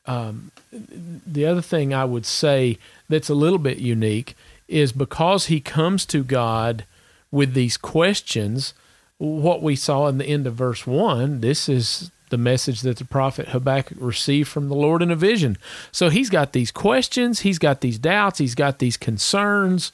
um, 0.05 0.51
the 0.71 1.47
other 1.47 1.61
thing 1.61 1.93
I 1.93 2.05
would 2.05 2.27
say 2.27 2.77
that's 3.07 3.29
a 3.29 3.33
little 3.33 3.57
bit 3.57 3.79
unique 3.79 4.35
is 4.67 4.91
because 4.91 5.47
he 5.47 5.59
comes 5.59 6.05
to 6.05 6.23
God 6.23 6.85
with 7.31 7.53
these 7.53 7.75
questions. 7.75 8.75
What 9.17 9.63
we 9.63 9.75
saw 9.75 10.07
in 10.07 10.17
the 10.17 10.25
end 10.25 10.45
of 10.45 10.53
verse 10.53 10.85
one, 10.85 11.41
this 11.41 11.67
is 11.67 12.11
the 12.29 12.37
message 12.37 12.81
that 12.81 12.97
the 12.97 13.05
prophet 13.05 13.49
Habakkuk 13.49 13.97
received 13.99 14.47
from 14.49 14.69
the 14.69 14.75
Lord 14.75 15.01
in 15.01 15.11
a 15.11 15.15
vision. 15.15 15.57
So 15.91 16.09
he's 16.09 16.29
got 16.29 16.53
these 16.53 16.71
questions, 16.71 17.41
he's 17.41 17.59
got 17.59 17.81
these 17.81 17.97
doubts, 17.97 18.39
he's 18.39 18.55
got 18.55 18.79
these 18.79 18.97
concerns, 18.97 19.91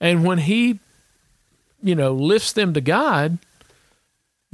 and 0.00 0.24
when 0.24 0.38
he, 0.38 0.78
you 1.82 1.94
know, 1.94 2.12
lifts 2.12 2.52
them 2.52 2.74
to 2.74 2.80
God, 2.80 3.38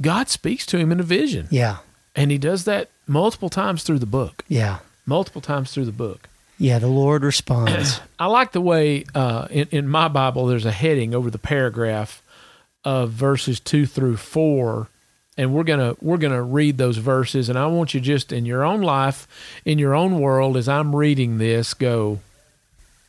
God 0.01 0.29
speaks 0.29 0.65
to 0.67 0.77
him 0.77 0.91
in 0.91 0.99
a 0.99 1.03
vision, 1.03 1.47
Yeah, 1.49 1.77
and 2.15 2.31
he 2.31 2.37
does 2.37 2.65
that 2.65 2.89
multiple 3.07 3.49
times 3.49 3.83
through 3.83 3.99
the 3.99 4.05
book 4.05 4.43
yeah, 4.47 4.79
multiple 5.05 5.41
times 5.41 5.71
through 5.71 5.85
the 5.85 5.91
book. 5.91 6.27
Yeah, 6.57 6.79
the 6.79 6.87
Lord 6.87 7.23
responds. 7.23 7.99
I 8.19 8.27
like 8.27 8.51
the 8.53 8.61
way 8.61 9.05
uh, 9.13 9.47
in, 9.49 9.67
in 9.71 9.87
my 9.87 10.07
Bible 10.07 10.45
there's 10.47 10.65
a 10.65 10.71
heading 10.71 11.13
over 11.13 11.29
the 11.29 11.37
paragraph 11.37 12.21
of 12.83 13.09
verses 13.11 13.59
two 13.59 13.85
through 13.85 14.17
four, 14.17 14.87
and 15.37 15.53
we're 15.53 15.63
gonna 15.63 15.95
we're 16.01 16.17
gonna 16.17 16.41
read 16.41 16.77
those 16.77 16.97
verses, 16.97 17.49
and 17.49 17.57
I 17.57 17.67
want 17.67 17.93
you 17.93 17.99
just 17.99 18.31
in 18.31 18.45
your 18.45 18.63
own 18.63 18.81
life, 18.81 19.27
in 19.65 19.79
your 19.79 19.93
own 19.93 20.19
world, 20.19 20.57
as 20.57 20.69
I'm 20.69 20.95
reading 20.95 21.37
this, 21.37 21.73
go. 21.73 22.19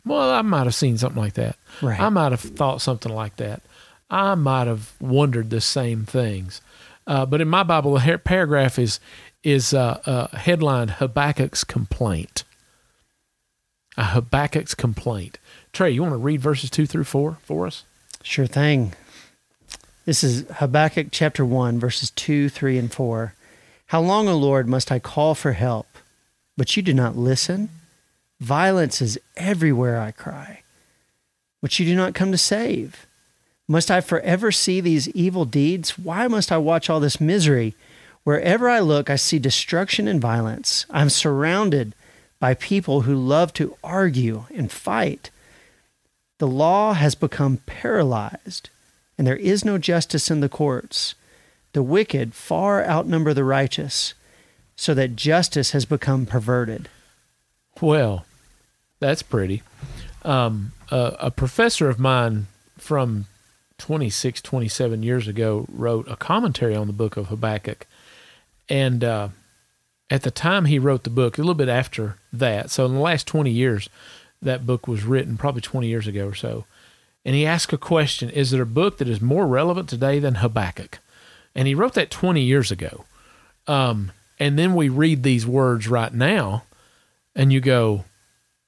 Well, 0.05 0.31
I 0.31 0.43
might 0.43 0.65
have 0.65 0.75
seen 0.75 0.99
something 0.99 1.21
like 1.21 1.35
that. 1.35 1.57
Right. 1.83 1.99
I 1.99 2.09
might 2.11 2.31
have 2.31 2.41
thought 2.41 2.81
something 2.81 3.13
like 3.13 3.37
that. 3.37 3.63
I 4.09 4.37
might 4.37 4.69
have 4.69 4.93
wondered 5.01 5.51
the 5.51 5.61
same 5.61 6.05
things. 6.05 6.61
Uh, 7.09 7.27
but 7.27 7.41
in 7.41 7.49
my 7.49 7.63
Bible, 7.63 7.95
the 7.95 8.21
paragraph 8.25 8.79
is 8.79 9.01
is 9.43 9.73
uh, 9.73 10.01
uh, 10.07 10.37
headlined 10.37 10.93
Habakkuk's 10.93 11.65
complaint. 11.65 12.45
A 13.97 14.05
Habakkuk's 14.05 14.75
complaint. 14.75 15.39
Trey, 15.73 15.91
you 15.91 16.03
want 16.03 16.13
to 16.13 16.19
read 16.19 16.41
verses 16.41 16.69
two 16.69 16.87
through 16.87 17.05
four 17.05 17.39
for 17.43 17.67
us? 17.67 17.85
Sure 18.23 18.47
thing. 18.47 18.93
This 20.07 20.23
is 20.23 20.45
Habakkuk 20.59 21.09
chapter 21.11 21.45
1, 21.45 21.81
verses 21.81 22.11
2, 22.13 22.49
3, 22.49 22.79
and 22.79 22.93
4. 22.93 23.35
How 23.87 24.01
long, 24.01 24.29
O 24.29 24.37
Lord, 24.37 24.69
must 24.69 24.93
I 24.93 25.01
call 25.01 25.35
for 25.35 25.55
help, 25.55 25.89
but 26.57 26.77
you 26.77 26.83
do 26.85 26.95
not 26.95 27.17
listen? 27.17 27.69
Violence 28.39 29.03
is 29.03 29.19
everywhere, 29.37 29.99
I 29.99 30.13
cry, 30.13 30.63
but 31.61 31.81
you 31.81 31.87
do 31.87 31.97
not 31.97 32.15
come 32.15 32.31
to 32.31 32.39
save. 32.39 33.05
Must 33.67 33.91
I 33.91 34.01
forever 34.01 34.53
see 34.53 34.81
these 34.81 35.09
evil 35.09 35.45
deeds? 35.45 35.99
Why 35.99 36.29
must 36.29 36.53
I 36.53 36.59
watch 36.59 36.89
all 36.89 37.01
this 37.01 37.21
misery? 37.21 37.75
Wherever 38.23 38.69
I 38.69 38.79
look, 38.79 39.11
I 39.11 39.17
see 39.17 39.41
destruction 39.41 40.07
and 40.07 40.21
violence. 40.21 40.87
I'm 40.89 41.11
surrounded 41.11 41.97
by 42.39 42.55
people 42.55 43.01
who 43.01 43.17
love 43.17 43.53
to 43.55 43.77
argue 43.83 44.45
and 44.55 44.71
fight. 44.71 45.31
The 46.39 46.47
law 46.47 46.93
has 46.93 47.17
become 47.17 47.57
paralyzed, 47.67 48.71
and 49.19 49.27
there 49.27 49.37
is 49.37 49.65
no 49.65 49.79
justice 49.79 50.31
in 50.31 50.41
the 50.41 50.49
courts. 50.49 51.15
The 51.73 51.83
wicked 51.83 52.35
far 52.35 52.85
outnumber 52.85 53.35
the 53.35 53.45
righteous, 53.45 54.15
so 54.77 54.95
that 54.95 55.17
justice 55.17 55.73
has 55.73 55.85
become 55.85 56.27
perverted. 56.27 56.89
Well, 57.81 58.25
that's 59.01 59.23
pretty. 59.23 59.63
Um, 60.23 60.73
uh, 60.91 61.13
a 61.19 61.31
professor 61.31 61.89
of 61.89 61.99
mine 61.99 62.47
from 62.79 63.27
26, 63.79 64.41
27 64.41 65.03
years 65.03 65.29
ago 65.29 65.67
wrote 65.71 66.09
a 66.09 66.17
commentary 66.17 66.75
on 66.75 66.87
the 66.87 66.93
book 66.93 67.17
of 67.17 67.27
Habakkuk. 67.27 67.87
And 68.69 69.05
uh, 69.05 69.29
at 70.11 70.23
the 70.23 70.31
time 70.31 70.65
he 70.65 70.79
wrote 70.79 71.05
the 71.05 71.11
book, 71.11 71.37
a 71.37 71.41
little 71.41 71.55
bit 71.55 71.69
after 71.69 72.17
that, 72.33 72.71
so 72.71 72.87
in 72.87 72.95
the 72.95 73.01
last 73.01 73.27
20 73.27 73.51
years, 73.51 73.89
that 74.41 74.67
book 74.67 74.87
was 74.89 75.05
written, 75.05 75.37
probably 75.37 75.63
20 75.63 75.87
years 75.87 76.07
ago 76.07 76.29
or 76.29 76.35
so. 76.35 76.65
And 77.27 77.35
he 77.35 77.45
asked 77.45 77.73
a 77.73 77.77
question 77.77 78.31
Is 78.31 78.53
there 78.53 78.63
a 78.63 78.67
book 78.67 78.99
that 78.99 79.09
is 79.09 79.21
more 79.21 79.49
relevant 79.49 79.89
today 79.89 80.21
than 80.21 80.37
Habakkuk? 80.37 81.01
And 81.57 81.67
he 81.67 81.75
wrote 81.75 81.95
that 81.95 82.11
20 82.11 82.41
years 82.41 82.71
ago. 82.71 83.05
Um, 83.67 84.13
and 84.39 84.57
then 84.57 84.75
we 84.75 84.89
read 84.89 85.25
these 85.25 85.45
words 85.45 85.89
right 85.89 86.15
now, 86.15 86.63
and 87.35 87.53
you 87.53 87.61
go, 87.61 88.05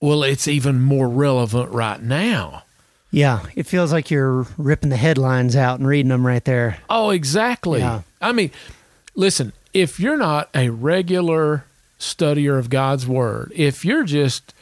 Well, 0.00 0.24
it's 0.24 0.48
even 0.48 0.82
more 0.82 1.08
relevant 1.08 1.70
right 1.70 2.02
now. 2.02 2.64
Yeah, 3.12 3.46
it 3.54 3.66
feels 3.66 3.92
like 3.92 4.10
you're 4.10 4.46
ripping 4.58 4.90
the 4.90 4.96
headlines 4.96 5.54
out 5.54 5.78
and 5.78 5.86
reading 5.86 6.10
them 6.10 6.26
right 6.26 6.44
there. 6.44 6.78
Oh, 6.90 7.10
exactly. 7.10 7.78
Yeah. 7.78 8.02
I 8.20 8.32
mean, 8.32 8.50
listen, 9.14 9.52
if 9.72 10.00
you're 10.00 10.18
not 10.18 10.50
a 10.52 10.70
regular 10.70 11.64
studier 12.00 12.58
of 12.58 12.70
God's 12.70 13.06
word, 13.06 13.52
if 13.54 13.84
you're 13.84 14.04
just 14.04 14.52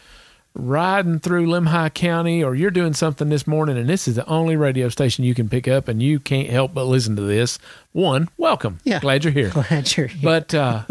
riding 0.59 1.19
through 1.19 1.47
Lemhi 1.47 1.93
County 1.93 2.43
or 2.43 2.55
you're 2.55 2.71
doing 2.71 2.95
something 2.95 3.29
this 3.29 3.47
morning 3.47 3.77
and 3.77 3.89
this 3.89 4.09
is 4.09 4.15
the 4.17 4.27
only 4.27 4.57
radio 4.57 4.89
station 4.89 5.25
you 5.25 5.35
can 5.35 5.49
pick 5.49 5.69
up 5.69 5.87
and 5.87 6.03
you 6.03 6.19
can't 6.19 6.49
help 6.49 6.73
but 6.73 6.85
listen 6.85 7.15
to 7.17 7.23
this, 7.23 7.59
one, 7.93 8.29
welcome. 8.37 8.79
Yeah. 8.85 9.01
Glad 9.01 9.25
you're 9.25 9.33
here. 9.33 9.51
Glad 9.69 9.97
you're 9.97 10.07
here. 10.07 10.21
But 10.23 10.55
uh, 10.55 10.85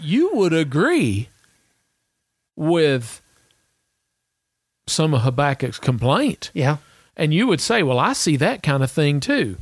you 0.00 0.30
would 0.34 0.52
agree 0.52 1.28
with 2.56 3.22
some 4.88 5.14
of 5.14 5.22
Habakkuk's 5.22 5.78
complaint 5.78 6.50
yeah, 6.54 6.78
and 7.16 7.32
you 7.32 7.46
would 7.46 7.60
say, 7.60 7.82
"Well, 7.82 7.98
I 7.98 8.14
see 8.14 8.36
that 8.36 8.62
kind 8.62 8.82
of 8.82 8.90
thing 8.90 9.20
too," 9.20 9.56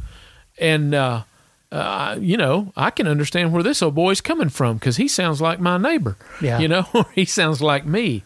and 0.59 0.95
uh, 0.95 1.25
uh, 1.73 2.17
you 2.21 2.37
know, 2.37 2.73
I 2.77 2.91
can 2.91 3.09
understand 3.09 3.53
where 3.53 3.63
this 3.63 3.83
old 3.83 3.95
boy's 3.95 4.21
coming 4.21 4.49
from 4.49 4.77
because 4.77 4.97
he 4.97 5.09
sounds 5.09 5.41
like 5.41 5.59
my 5.61 5.79
neighbor. 5.79 6.17
Yeah. 6.41 6.59
you 6.59 6.69
know, 6.69 6.87
he 7.15 7.25
sounds 7.25 7.61
like 7.61 7.85
me. 7.85 8.23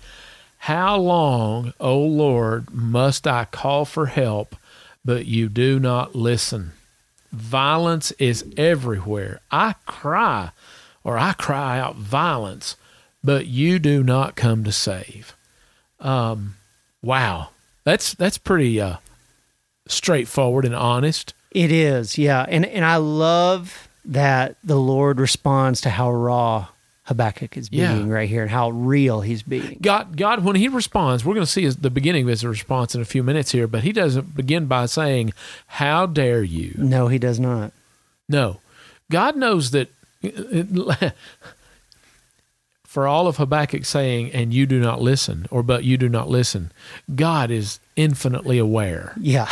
How 0.64 0.98
long, 0.98 1.72
O 1.80 1.98
Lord, 1.98 2.72
must 2.72 3.26
I 3.26 3.46
call 3.46 3.86
for 3.86 4.06
help, 4.06 4.54
but 5.02 5.24
you 5.24 5.48
do 5.48 5.80
not 5.80 6.14
listen? 6.14 6.72
Violence 7.32 8.12
is 8.18 8.44
everywhere. 8.58 9.40
I 9.50 9.74
cry, 9.86 10.50
or 11.02 11.16
I 11.16 11.32
cry 11.32 11.78
out 11.78 11.96
violence, 11.96 12.76
but 13.24 13.46
you 13.46 13.78
do 13.78 14.02
not 14.02 14.36
come 14.36 14.62
to 14.64 14.72
save. 14.72 15.34
Um, 15.98 16.56
wow, 17.02 17.48
that's 17.84 18.12
that's 18.12 18.36
pretty 18.38 18.78
uh, 18.80 18.96
straightforward 19.86 20.66
and 20.66 20.74
honest. 20.74 21.32
it 21.52 21.72
is. 21.72 22.18
Yeah, 22.18 22.44
and 22.48 22.66
and 22.66 22.84
I 22.84 22.96
love 22.96 23.88
that 24.04 24.56
the 24.62 24.78
Lord 24.78 25.20
responds 25.20 25.80
to 25.82 25.90
how 25.90 26.12
raw 26.12 26.68
Habakkuk 27.10 27.56
is 27.56 27.68
Yeah. 27.72 27.92
being 27.94 28.08
right 28.08 28.28
here 28.28 28.42
and 28.42 28.50
how 28.50 28.70
real 28.70 29.20
he's 29.20 29.42
being. 29.42 29.78
God, 29.82 30.16
God, 30.16 30.44
when 30.44 30.54
He 30.56 30.68
responds, 30.68 31.24
we're 31.24 31.34
going 31.34 31.44
to 31.44 31.50
see 31.50 31.62
his, 31.64 31.76
the 31.78 31.90
beginning 31.90 32.22
of 32.22 32.28
His 32.28 32.44
response 32.44 32.94
in 32.94 33.00
a 33.00 33.04
few 33.04 33.22
minutes 33.24 33.50
here, 33.50 33.66
but 33.66 33.82
He 33.82 33.92
doesn't 33.92 34.36
begin 34.36 34.66
by 34.66 34.86
saying, 34.86 35.32
"How 35.66 36.06
dare 36.06 36.42
you?" 36.44 36.74
No, 36.78 37.08
he 37.08 37.18
does 37.18 37.40
not. 37.40 37.72
No, 38.28 38.60
God 39.10 39.34
knows 39.36 39.72
that. 39.72 39.88
For 42.84 43.06
all 43.06 43.28
of 43.28 43.36
Habakkuk 43.36 43.84
saying, 43.84 44.32
"And 44.32 44.52
you 44.52 44.66
do 44.66 44.80
not 44.80 45.00
listen," 45.00 45.46
or 45.50 45.62
"But 45.62 45.84
you 45.84 45.96
do 45.96 46.08
not 46.08 46.28
listen," 46.28 46.72
God 47.14 47.48
is 47.50 47.78
infinitely 47.94 48.58
aware 48.58 49.12
Yeah, 49.20 49.48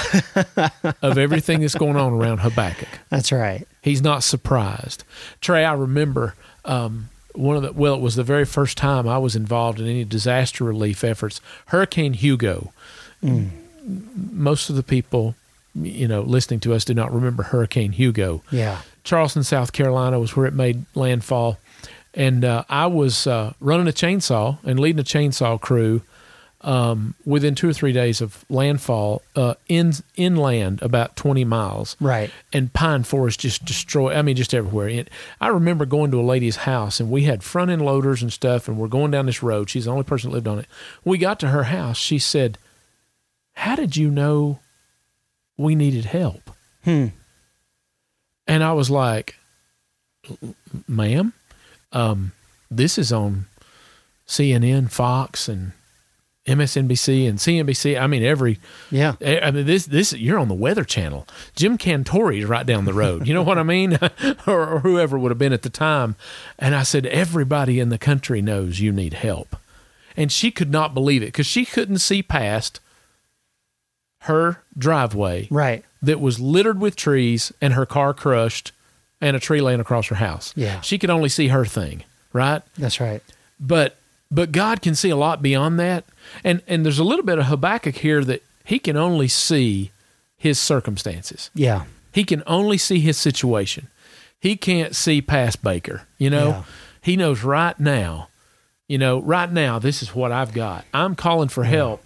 of 1.03 1.17
everything 1.19 1.61
that's 1.61 1.77
going 1.77 1.95
on 1.97 2.13
around 2.15 2.39
Habakkuk. 2.39 2.89
that's 3.11 3.31
right. 3.31 3.65
He's 3.81 4.03
not 4.03 4.25
surprised. 4.25 5.05
Trey, 5.41 5.65
I 5.65 5.75
remember 5.75 6.35
um, 6.65 7.11
one 7.35 7.57
of 7.57 7.63
the 7.63 7.73
well, 7.73 7.95
it 7.95 8.01
was 8.01 8.17
the 8.17 8.25
very 8.25 8.45
first 8.45 8.77
time 8.77 9.09
I 9.09 9.19
was 9.19 9.37
involved 9.37 9.81
in 9.81 9.87
any 9.87 10.05
disaster 10.05 10.65
relief 10.65 11.05
efforts. 11.05 11.41
Hurricane 11.67 12.15
Hugo. 12.15 12.73
Most 14.33 14.71
of 14.71 14.77
the 14.77 14.83
people, 14.83 15.35
you 15.75 16.07
know, 16.07 16.21
listening 16.21 16.61
to 16.61 16.75
us 16.75 16.85
do 16.85 16.95
not 16.95 17.13
remember 17.13 17.43
Hurricane 17.45 17.93
Hugo. 17.93 18.43
Yeah, 18.51 18.81
Charleston, 19.05 19.45
South 19.45 19.73
Carolina 19.73 20.19
was 20.21 20.37
where 20.37 20.47
it 20.47 20.55
made 20.55 20.85
landfall. 20.95 21.59
And 22.15 22.45
uh, 22.45 22.65
I 22.69 22.87
was 22.87 23.27
uh, 23.27 23.53
running 23.61 23.87
a 23.87 23.93
chainsaw 23.93 24.59
and 24.65 24.81
leading 24.81 25.01
a 25.01 25.05
chainsaw 25.05 25.61
crew 25.61 26.03
um, 26.63 27.15
within 27.25 27.55
two 27.55 27.69
or 27.69 27.73
three 27.73 27.93
days 27.93 28.21
of 28.21 28.45
landfall 28.49 29.23
uh, 29.37 29.55
in 29.69 29.93
inland 30.17 30.83
about 30.83 31.15
20 31.15 31.45
miles. 31.45 31.97
Right. 32.01 32.31
and 32.53 32.73
pine 32.73 33.05
forest 33.05 33.39
just 33.41 33.65
destroy 33.65 34.13
i 34.13 34.23
mean 34.23 34.35
just 34.37 34.53
everywhere. 34.53 34.89
It, 34.89 35.09
i 35.41 35.49
remember 35.49 35.87
going 35.87 36.11
to 36.11 36.21
a 36.21 36.23
lady's 36.23 36.57
house 36.57 36.99
and 36.99 37.11
we 37.11 37.23
had 37.25 37.45
front 37.45 37.71
end 37.71 37.85
loaders 37.85 38.23
and 38.23 38.33
stuff 38.33 38.67
and 38.67 38.77
we're 38.77 38.89
going 38.89 39.11
down 39.13 39.27
this 39.27 39.43
road. 39.43 39.71
She's 39.71 39.85
the 39.85 39.93
only 39.93 40.05
person 40.05 40.31
that 40.31 40.35
lived 40.35 40.49
on 40.49 40.59
it. 40.59 40.67
We 41.05 41.17
got 41.19 41.39
to 41.41 41.49
her 41.49 41.65
house. 41.65 41.97
She 41.97 42.19
said 42.19 42.59
how 43.55 43.77
did 43.77 43.97
you 43.97 44.11
know 44.11 44.59
we 45.57 45.75
needed 45.75 46.05
help? 46.07 46.51
Hmm. 46.85 47.07
and 48.47 48.63
i 48.65 48.73
was 48.73 48.89
like 48.91 49.35
ma'am 50.87 51.33
um, 51.93 52.33
this 52.71 52.99
is 52.99 53.13
on 53.13 53.47
cnn 54.27 54.91
fox 54.91 55.49
and 55.49 55.73
msnbc 56.49 57.29
and 57.29 57.39
cnbc 57.39 58.01
i 58.01 58.07
mean 58.07 58.23
every 58.23 58.59
Yeah. 58.91 59.15
I 59.25 59.51
mean, 59.51 59.67
this 59.67 59.87
this 59.87 60.13
you're 60.13 60.39
on 60.39 60.49
the 60.49 60.55
Weather 60.55 60.85
Channel. 60.85 61.27
Jim 61.55 61.77
Cantore 61.79 62.37
is 62.39 62.45
right 62.47 62.65
down 62.67 62.85
the 62.87 62.93
road. 62.95 63.27
You 63.29 63.35
know 63.35 63.43
what 63.43 63.59
I 63.59 63.63
mean, 63.63 63.99
or, 64.47 64.67
or 64.75 64.79
whoever 64.81 65.19
would 65.19 65.31
have 65.31 65.39
been 65.39 65.53
at 65.53 65.63
the 65.63 65.71
time. 65.71 66.17
And 66.59 66.75
I 66.75 66.83
said, 66.85 67.05
everybody 67.07 67.79
in 67.81 67.91
the 67.91 67.99
country 67.99 68.41
knows 68.41 68.81
you 68.81 68.93
need 68.93 69.13
help, 69.15 69.57
and 70.17 70.33
she 70.33 70.51
could 70.51 70.71
not 70.71 70.95
believe 70.95 71.23
it 71.23 71.27
because 71.27 71.47
she 71.47 71.65
couldn't 71.65 71.99
see 71.99 72.23
past 72.23 72.81
her 74.23 74.63
driveway 74.77 75.49
Right. 75.51 75.85
that 76.03 76.21
was 76.21 76.41
littered 76.41 76.81
with 76.81 76.97
trees 76.97 77.53
and 77.61 77.75
her 77.75 77.87
car 77.87 78.15
crushed 78.15 78.73
and 79.21 79.37
a 79.37 79.41
tree 79.41 79.61
laying 79.61 79.81
across 79.81 80.07
her 80.09 80.17
house. 80.17 80.53
Yeah. 80.57 80.81
she 80.81 80.99
could 80.99 81.11
only 81.11 81.29
see 81.29 81.49
her 81.49 81.65
thing, 81.65 82.05
right? 82.33 82.63
That's 82.77 83.01
right. 83.01 83.23
but 83.61 83.98
but 84.31 84.53
God 84.53 84.83
can 84.83 84.95
see 84.95 85.11
a 85.11 85.17
lot 85.17 85.43
beyond 85.43 85.79
that. 85.81 86.05
And 86.45 86.63
and 86.67 86.85
there's 86.85 86.99
a 86.99 87.05
little 87.05 87.25
bit 87.25 87.39
of 87.39 87.47
Habakkuk 87.47 87.97
here 87.97 88.25
that 88.25 88.43
he 88.65 88.79
can 88.79 88.97
only 88.97 89.29
see 89.29 89.91
his 90.37 90.59
circumstances. 90.59 91.51
Yeah. 91.55 91.85
He 92.13 92.25
can 92.25 92.43
only 92.47 92.79
see 92.79 93.01
his 93.01 93.17
situation. 93.17 93.89
He 94.41 94.57
can't 94.57 94.95
see 94.95 95.21
past 95.23 95.63
Baker, 95.63 96.03
you 96.19 96.31
know? 96.31 96.49
Yeah. 96.49 96.63
He 97.01 97.17
knows 97.17 97.43
right 97.43 97.79
now 97.81 98.29
You 98.89 98.97
know, 98.99 99.21
right 99.21 99.51
now, 99.53 99.79
this 99.79 100.03
is 100.03 100.15
what 100.15 100.33
I've 100.33 100.53
got. 100.55 100.85
I'm 100.95 101.15
calling 101.15 101.49
for 101.49 101.65
help. 101.65 102.03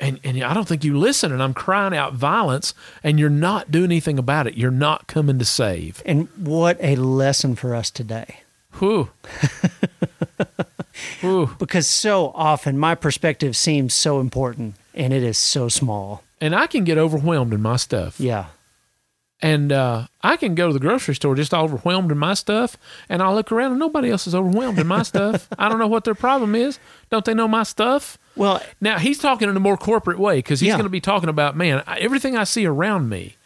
And, 0.00 0.18
and 0.24 0.42
I 0.42 0.52
don't 0.54 0.66
think 0.66 0.82
you 0.84 0.96
listen, 0.98 1.32
and 1.32 1.42
I'm 1.42 1.54
crying 1.54 1.94
out 1.94 2.14
violence, 2.14 2.74
and 3.02 3.18
you're 3.20 3.30
not 3.30 3.70
doing 3.70 3.86
anything 3.86 4.18
about 4.18 4.46
it. 4.46 4.56
You're 4.56 4.70
not 4.70 5.06
coming 5.08 5.38
to 5.38 5.44
save. 5.44 6.02
And 6.06 6.28
what 6.36 6.76
a 6.80 6.96
lesson 6.96 7.54
for 7.56 7.74
us 7.74 7.90
today. 7.90 8.40
Whew. 8.78 9.10
Whew. 11.20 11.50
Because 11.58 11.86
so 11.86 12.32
often 12.34 12.78
my 12.78 12.94
perspective 12.94 13.56
seems 13.56 13.94
so 13.94 14.20
important 14.20 14.74
and 14.94 15.12
it 15.12 15.22
is 15.22 15.38
so 15.38 15.68
small. 15.68 16.22
And 16.40 16.54
I 16.54 16.66
can 16.66 16.84
get 16.84 16.98
overwhelmed 16.98 17.52
in 17.52 17.60
my 17.62 17.76
stuff. 17.76 18.18
Yeah. 18.20 18.46
And 19.40 19.70
uh, 19.70 20.08
I 20.20 20.36
can 20.36 20.56
go 20.56 20.66
to 20.66 20.72
the 20.72 20.80
grocery 20.80 21.14
store 21.14 21.36
just 21.36 21.54
overwhelmed 21.54 22.10
in 22.10 22.18
my 22.18 22.34
stuff, 22.34 22.76
and 23.08 23.22
I 23.22 23.32
look 23.32 23.52
around 23.52 23.70
and 23.70 23.78
nobody 23.78 24.10
else 24.10 24.26
is 24.26 24.34
overwhelmed 24.34 24.80
in 24.80 24.88
my 24.88 25.04
stuff. 25.04 25.46
I 25.58 25.68
don't 25.68 25.78
know 25.78 25.86
what 25.86 26.02
their 26.02 26.16
problem 26.16 26.56
is. 26.56 26.80
Don't 27.08 27.24
they 27.24 27.34
know 27.34 27.46
my 27.46 27.62
stuff? 27.62 28.18
Well, 28.34 28.60
Now 28.80 28.98
he's 28.98 29.18
talking 29.18 29.48
in 29.48 29.56
a 29.56 29.60
more 29.60 29.76
corporate 29.76 30.18
way 30.18 30.38
because 30.38 30.58
he's 30.58 30.68
Yeah. 30.68 30.74
going 30.74 30.86
to 30.86 30.90
be 30.90 31.00
talking 31.00 31.28
about 31.28 31.56
man 31.56 31.84
everything 31.86 32.36
I 32.36 32.42
see 32.44 32.66
around 32.66 33.08
me, 33.08 33.36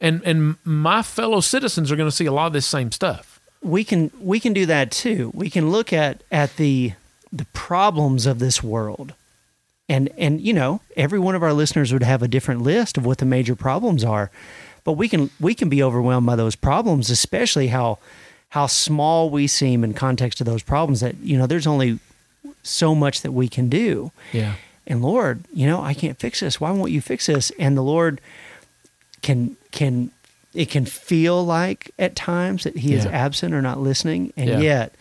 and 0.00 0.22
and 0.24 0.54
my 0.64 1.02
fellow 1.02 1.40
citizens 1.40 1.90
are 1.90 1.96
going 1.96 2.08
to 2.10 2.14
see 2.14 2.26
a 2.26 2.32
lot 2.32 2.46
of 2.46 2.52
this 2.52 2.66
same 2.66 2.92
stuff. 2.92 3.40
we 3.60 3.82
can 3.82 4.12
we 4.20 4.38
can 4.38 4.52
do 4.52 4.66
that 4.66 4.92
too. 4.92 5.32
We 5.34 5.50
can 5.50 5.70
look 5.72 5.92
at 5.92 6.22
at 6.30 6.56
the 6.58 6.92
problems 7.70 8.26
of 8.26 8.40
this 8.40 8.62
world. 8.64 9.14
And 9.88 10.08
and 10.18 10.40
you 10.40 10.52
know, 10.52 10.80
every 10.96 11.20
one 11.20 11.36
of 11.36 11.42
our 11.44 11.52
listeners 11.52 11.92
would 11.92 12.02
have 12.02 12.20
a 12.22 12.28
different 12.28 12.62
list 12.62 12.98
of 12.98 13.06
what 13.06 13.18
the 13.18 13.24
major 13.36 13.54
problems 13.54 14.02
are. 14.04 14.30
But 14.82 14.94
we 14.94 15.08
can 15.08 15.30
we 15.38 15.54
can 15.54 15.68
be 15.68 15.80
overwhelmed 15.80 16.26
by 16.26 16.34
those 16.36 16.56
problems, 16.56 17.10
especially 17.10 17.68
how 17.68 17.98
how 18.48 18.66
small 18.66 19.30
we 19.30 19.46
seem 19.46 19.84
in 19.84 19.94
context 19.94 20.38
to 20.38 20.44
those 20.44 20.64
problems 20.64 20.98
that, 21.00 21.14
you 21.22 21.38
know, 21.38 21.46
there's 21.46 21.68
only 21.68 22.00
so 22.64 22.94
much 22.96 23.22
that 23.22 23.30
we 23.32 23.46
can 23.48 23.68
do. 23.68 24.10
Yeah, 24.32 24.54
And 24.88 25.00
Lord, 25.02 25.44
you 25.54 25.66
know, 25.68 25.80
I 25.90 25.94
can't 25.94 26.18
fix 26.18 26.40
this. 26.40 26.60
Why 26.60 26.72
won't 26.72 26.90
you 26.90 27.00
fix 27.00 27.26
this? 27.26 27.52
And 27.60 27.76
the 27.76 27.82
Lord 27.94 28.20
can 29.22 29.56
can 29.70 30.10
it 30.54 30.68
can 30.70 30.84
feel 30.86 31.44
like 31.46 31.92
at 31.98 32.16
times 32.16 32.64
that 32.64 32.76
he 32.78 32.94
is 32.94 33.06
absent 33.06 33.54
or 33.54 33.62
not 33.62 33.78
listening. 33.78 34.32
And 34.36 34.48
Yeah. 34.50 34.60
yet, 34.60 34.94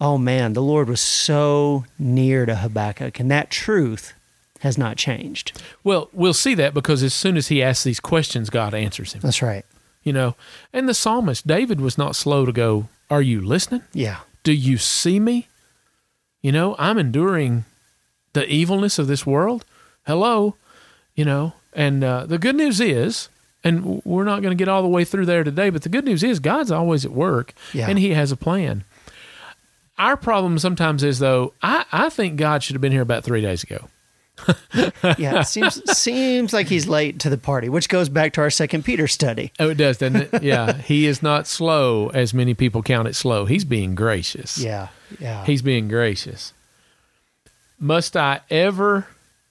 oh 0.00 0.16
man, 0.18 0.52
the 0.54 0.62
Lord 0.62 0.88
was 0.88 1.00
so 1.00 1.84
near 1.98 2.46
to 2.46 2.56
Habakkuk, 2.56 3.20
and 3.20 3.30
that 3.30 3.50
truth 3.50 4.14
has 4.60 4.76
not 4.76 4.96
changed. 4.96 5.60
well 5.84 6.08
we'll 6.12 6.34
see 6.34 6.54
that 6.54 6.74
because 6.74 7.02
as 7.02 7.14
soon 7.14 7.36
as 7.36 7.48
he 7.48 7.62
asks 7.62 7.84
these 7.84 8.00
questions, 8.00 8.50
God 8.50 8.74
answers 8.74 9.12
him. 9.14 9.20
That's 9.22 9.40
right. 9.42 9.64
You 10.02 10.12
know, 10.12 10.34
and 10.72 10.88
the 10.88 10.94
psalmist 10.94 11.46
David 11.46 11.80
was 11.80 11.96
not 11.98 12.16
slow 12.16 12.44
to 12.46 12.52
go. 12.52 12.88
Are 13.10 13.22
you 13.22 13.40
listening? 13.40 13.82
Yeah. 13.92 14.18
Do 14.44 14.52
you 14.52 14.78
see 14.78 15.18
me? 15.20 15.48
You 16.42 16.52
know, 16.52 16.74
I'm 16.78 16.96
enduring 16.98 17.64
the 18.32 18.46
evilness 18.48 18.98
of 18.98 19.06
this 19.08 19.26
world. 19.26 19.64
Hello, 20.06 20.56
you 21.14 21.24
know, 21.24 21.52
and 21.74 22.02
uh, 22.02 22.24
the 22.26 22.38
good 22.38 22.54
news 22.56 22.80
is, 22.80 23.28
and 23.62 24.00
we're 24.04 24.24
not 24.24 24.40
going 24.40 24.56
to 24.56 24.60
get 24.62 24.68
all 24.68 24.80
the 24.82 24.88
way 24.88 25.04
through 25.04 25.26
there 25.26 25.44
today, 25.44 25.68
but 25.68 25.82
the 25.82 25.88
good 25.90 26.04
news 26.06 26.22
is 26.22 26.38
God's 26.38 26.70
always 26.70 27.04
at 27.04 27.12
work 27.12 27.52
Yeah. 27.74 27.88
and 27.90 27.98
He 27.98 28.10
has 28.14 28.32
a 28.32 28.36
plan. 28.36 28.84
Our 30.00 30.16
problem 30.16 30.58
sometimes 30.58 31.04
is, 31.04 31.18
though, 31.18 31.52
I, 31.62 31.84
I 31.92 32.08
think 32.08 32.36
God 32.38 32.62
should 32.62 32.74
have 32.74 32.80
been 32.80 32.90
here 32.92 33.02
about 33.02 33.22
three 33.22 33.40
days 33.42 33.62
ago. 33.62 33.88
Yeah. 35.18 35.40
It 35.40 35.46
seems 35.46 35.98
seems 35.98 36.52
like 36.54 36.66
he's 36.68 36.88
late 36.88 37.18
to 37.20 37.28
the 37.30 37.36
party, 37.36 37.68
which 37.68 37.88
goes 37.90 38.08
back 38.08 38.32
to 38.34 38.40
our 38.40 38.48
second 38.48 38.84
Peter 38.86 39.06
study. 39.06 39.52
Oh, 39.60 39.68
it 39.68 39.74
does, 39.74 39.98
doesn't 39.98 40.32
it? 40.32 40.42
yeah. 40.42 40.72
He 40.78 41.04
is 41.06 41.22
not 41.22 41.46
slow 41.46 42.08
as 42.08 42.32
many 42.32 42.54
people 42.54 42.82
count 42.82 43.06
it 43.08 43.14
slow. 43.14 43.44
He's 43.44 43.64
being 43.66 43.94
gracious. 43.94 44.56
Yeah. 44.56 44.88
Yeah. 45.18 45.44
He's 45.44 45.60
being 45.60 45.88
gracious. 45.88 46.54
Must 47.78 48.16
I 48.16 48.40
ever? 48.50 49.06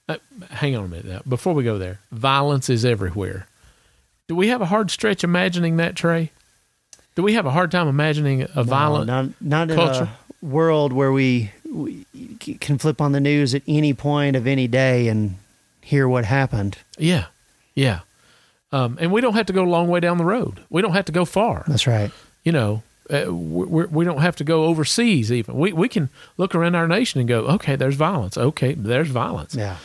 Uh, 0.08 0.16
hang 0.50 0.74
on 0.76 0.84
a 0.84 0.88
minute 0.88 1.06
now. 1.06 1.20
Before 1.28 1.54
we 1.54 1.62
go 1.62 1.78
there, 1.78 2.00
violence 2.10 2.68
is 2.68 2.84
everywhere. 2.84 3.46
Do 4.26 4.34
we 4.34 4.48
have 4.48 4.60
a 4.60 4.66
hard 4.66 4.90
stretch 4.90 5.22
imagining 5.22 5.76
that, 5.76 5.94
Trey? 5.94 6.32
Do 7.14 7.22
we 7.22 7.34
have 7.34 7.46
a 7.46 7.50
hard 7.50 7.70
time 7.70 7.86
imagining 7.86 8.42
a 8.42 8.48
No, 8.56 8.62
violent? 8.64 9.06
not 9.06 9.26
not 9.40 9.70
in 9.70 9.76
culture. 9.76 10.08
World 10.42 10.92
where 10.92 11.12
we, 11.12 11.50
we 11.70 12.04
can 12.60 12.78
flip 12.78 13.00
on 13.00 13.12
the 13.12 13.20
news 13.20 13.54
at 13.54 13.62
any 13.66 13.94
point 13.94 14.36
of 14.36 14.46
any 14.46 14.66
day 14.66 15.08
and 15.08 15.36
hear 15.80 16.08
what 16.08 16.24
happened. 16.24 16.78
Yeah, 16.98 17.26
yeah. 17.74 18.00
Um, 18.72 18.98
and 19.00 19.10
we 19.10 19.20
don't 19.20 19.34
have 19.34 19.46
to 19.46 19.52
go 19.52 19.64
a 19.64 19.68
long 19.68 19.88
way 19.88 20.00
down 20.00 20.18
the 20.18 20.24
road. 20.24 20.60
We 20.70 20.82
don't 20.82 20.92
have 20.92 21.06
to 21.06 21.12
go 21.12 21.24
far. 21.24 21.64
That's 21.66 21.86
right. 21.86 22.10
You 22.44 22.52
know, 22.52 22.82
uh, 23.12 23.32
we 23.32 23.84
we 23.86 24.04
don't 24.04 24.20
have 24.20 24.36
to 24.36 24.44
go 24.44 24.64
overseas. 24.64 25.32
Even 25.32 25.56
we 25.56 25.72
we 25.72 25.88
can 25.88 26.08
look 26.36 26.54
around 26.54 26.76
our 26.76 26.86
nation 26.86 27.18
and 27.20 27.28
go, 27.28 27.40
okay, 27.46 27.74
there's 27.74 27.96
violence. 27.96 28.36
Okay, 28.38 28.74
there's 28.74 29.08
violence. 29.08 29.54
Yeah. 29.54 29.76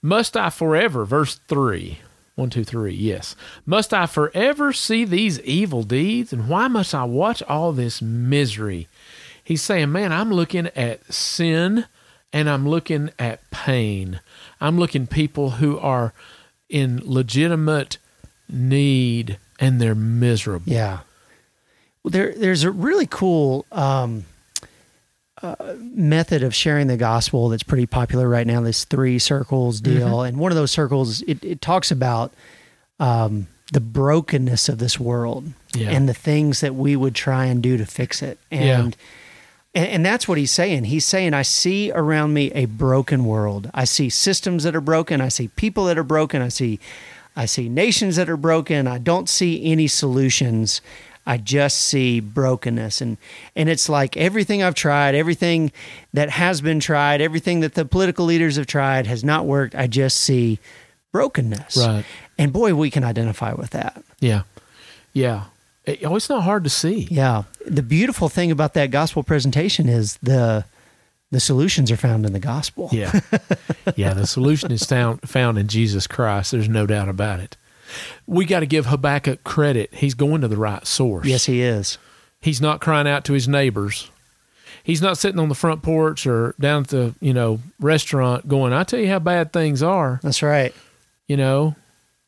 Must 0.00 0.36
I 0.36 0.50
forever, 0.50 1.04
verse 1.04 1.40
3, 1.48 1.98
1, 2.36 2.50
2, 2.50 2.62
3, 2.62 2.94
yes. 2.94 3.34
Must 3.66 3.92
I 3.92 4.06
forever 4.06 4.72
see 4.72 5.04
these 5.04 5.40
evil 5.40 5.82
deeds? 5.82 6.32
And 6.32 6.48
why 6.48 6.68
must 6.68 6.94
I 6.94 7.02
watch 7.02 7.42
all 7.42 7.72
this 7.72 8.00
misery? 8.00 8.86
He's 9.48 9.62
saying, 9.62 9.90
man, 9.92 10.12
I'm 10.12 10.30
looking 10.30 10.66
at 10.76 11.10
sin 11.10 11.86
and 12.34 12.50
I'm 12.50 12.68
looking 12.68 13.08
at 13.18 13.50
pain. 13.50 14.20
I'm 14.60 14.78
looking 14.78 15.06
people 15.06 15.52
who 15.52 15.78
are 15.78 16.12
in 16.68 17.00
legitimate 17.02 17.96
need 18.46 19.38
and 19.58 19.80
they're 19.80 19.94
miserable. 19.94 20.70
Yeah. 20.70 20.98
Well, 22.02 22.10
there, 22.10 22.34
there's 22.34 22.62
a 22.62 22.70
really 22.70 23.06
cool 23.06 23.64
um, 23.72 24.26
uh, 25.42 25.54
method 25.78 26.42
of 26.42 26.54
sharing 26.54 26.86
the 26.86 26.98
gospel 26.98 27.48
that's 27.48 27.62
pretty 27.62 27.86
popular 27.86 28.28
right 28.28 28.46
now. 28.46 28.60
This 28.60 28.84
three 28.84 29.18
circles 29.18 29.80
deal, 29.80 30.20
and 30.20 30.36
one 30.36 30.52
of 30.52 30.56
those 30.56 30.70
circles 30.72 31.22
it, 31.22 31.42
it 31.42 31.62
talks 31.62 31.90
about 31.90 32.34
um, 33.00 33.46
the 33.72 33.80
brokenness 33.80 34.68
of 34.68 34.76
this 34.76 35.00
world 35.00 35.52
Yeah. 35.74 35.88
and 35.90 36.06
the 36.06 36.12
things 36.14 36.60
that 36.60 36.74
we 36.74 36.96
would 36.96 37.14
try 37.14 37.46
and 37.46 37.62
do 37.62 37.78
to 37.78 37.86
fix 37.86 38.20
it. 38.22 38.38
And, 38.50 38.94
and 39.74 39.86
and 39.86 40.06
that's 40.06 40.26
what 40.26 40.38
he's 40.38 40.52
saying. 40.52 40.84
He's 40.84 41.04
saying, 41.04 41.34
I 41.34 41.42
see 41.42 41.92
around 41.92 42.34
me 42.34 42.50
a 42.52 42.66
broken 42.66 43.24
world. 43.24 43.70
I 43.74 43.84
see 43.84 44.08
systems 44.08 44.64
that 44.64 44.74
are 44.74 44.80
broken. 44.80 45.20
I 45.20 45.28
see 45.28 45.48
people 45.48 45.84
that 45.86 45.98
are 45.98 46.04
broken. 46.04 46.42
I 46.42 46.48
see 46.48 46.80
I 47.36 47.46
see 47.46 47.68
nations 47.68 48.16
that 48.16 48.28
are 48.28 48.36
broken. 48.36 48.86
I 48.86 48.98
don't 48.98 49.28
see 49.28 49.64
any 49.64 49.86
solutions. 49.86 50.80
I 51.26 51.36
just 51.36 51.78
see 51.82 52.20
brokenness 52.20 53.02
and 53.02 53.18
and 53.54 53.68
it's 53.68 53.88
like 53.88 54.16
everything 54.16 54.62
I've 54.62 54.74
tried, 54.74 55.14
everything 55.14 55.72
that 56.14 56.30
has 56.30 56.62
been 56.62 56.80
tried, 56.80 57.20
everything 57.20 57.60
that 57.60 57.74
the 57.74 57.84
political 57.84 58.24
leaders 58.24 58.56
have 58.56 58.66
tried 58.66 59.06
has 59.06 59.22
not 59.22 59.44
worked. 59.44 59.74
I 59.74 59.86
just 59.86 60.16
see 60.16 60.58
brokenness. 61.12 61.76
Right. 61.76 62.04
And 62.38 62.52
boy, 62.52 62.74
we 62.74 62.90
can 62.90 63.04
identify 63.04 63.52
with 63.52 63.70
that. 63.70 64.02
Yeah. 64.20 64.42
Yeah. 65.12 65.44
It- 65.88 66.04
oh, 66.04 66.16
it's 66.16 66.28
not 66.28 66.42
hard 66.42 66.64
to 66.64 66.70
see. 66.70 67.08
Yeah. 67.10 67.44
The 67.66 67.82
beautiful 67.82 68.28
thing 68.28 68.50
about 68.50 68.74
that 68.74 68.90
gospel 68.90 69.22
presentation 69.22 69.88
is 69.88 70.18
the 70.22 70.64
the 71.30 71.40
solutions 71.40 71.90
are 71.90 71.96
found 71.96 72.24
in 72.24 72.32
the 72.32 72.38
gospel. 72.40 72.88
Yeah. 72.90 73.20
yeah. 73.96 74.14
The 74.14 74.26
solution 74.26 74.72
is 74.72 74.82
found, 74.84 75.28
found 75.28 75.58
in 75.58 75.68
Jesus 75.68 76.06
Christ. 76.06 76.52
There's 76.52 76.70
no 76.70 76.86
doubt 76.86 77.10
about 77.10 77.40
it. 77.40 77.56
We 78.26 78.46
got 78.46 78.60
to 78.60 78.66
give 78.66 78.86
Habakkuk 78.86 79.44
credit. 79.44 79.92
He's 79.92 80.14
going 80.14 80.40
to 80.40 80.48
the 80.48 80.56
right 80.56 80.86
source. 80.86 81.26
Yes, 81.26 81.44
he 81.44 81.60
is. 81.60 81.98
He's 82.40 82.60
not 82.62 82.80
crying 82.80 83.06
out 83.06 83.24
to 83.26 83.34
his 83.34 83.46
neighbors. 83.46 84.10
He's 84.82 85.02
not 85.02 85.18
sitting 85.18 85.38
on 85.38 85.50
the 85.50 85.54
front 85.54 85.82
porch 85.82 86.26
or 86.26 86.54
down 86.58 86.82
at 86.84 86.88
the, 86.88 87.14
you 87.20 87.34
know, 87.34 87.60
restaurant 87.78 88.48
going, 88.48 88.72
I 88.72 88.84
tell 88.84 89.00
you 89.00 89.08
how 89.08 89.18
bad 89.18 89.52
things 89.52 89.82
are. 89.82 90.20
That's 90.22 90.42
right. 90.42 90.74
You 91.26 91.36
know, 91.36 91.76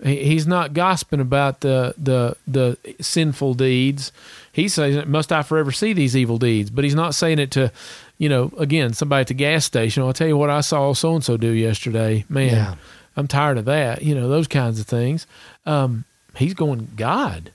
he's 0.02 0.46
not 0.46 0.72
gossiping 0.72 1.20
about 1.20 1.60
the, 1.60 1.94
the, 1.98 2.36
the 2.46 2.76
sinful 3.02 3.54
deeds. 3.54 4.12
He 4.52 4.68
says, 4.68 5.06
must 5.06 5.32
I 5.32 5.42
forever 5.42 5.72
see 5.72 5.92
these 5.92 6.16
evil 6.16 6.38
deeds? 6.38 6.70
But 6.70 6.84
he's 6.84 6.94
not 6.94 7.14
saying 7.14 7.38
it 7.38 7.50
to, 7.52 7.70
you 8.18 8.28
know, 8.28 8.52
again, 8.58 8.92
somebody 8.92 9.20
at 9.22 9.26
the 9.28 9.34
gas 9.34 9.64
station. 9.64 10.02
I'll 10.02 10.12
tell 10.12 10.28
you 10.28 10.36
what 10.36 10.50
I 10.50 10.60
saw 10.62 10.92
so 10.92 11.14
and 11.14 11.24
so 11.24 11.36
do 11.36 11.50
yesterday. 11.50 12.24
Man, 12.28 12.48
Yeah. 12.52 12.74
I'm 13.16 13.26
tired 13.28 13.58
of 13.58 13.64
that. 13.66 14.02
You 14.02 14.14
know, 14.14 14.28
those 14.28 14.48
kinds 14.48 14.80
of 14.80 14.86
things. 14.86 15.26
Um, 15.66 16.04
he's 16.36 16.54
going, 16.54 16.88
God. 16.96 17.52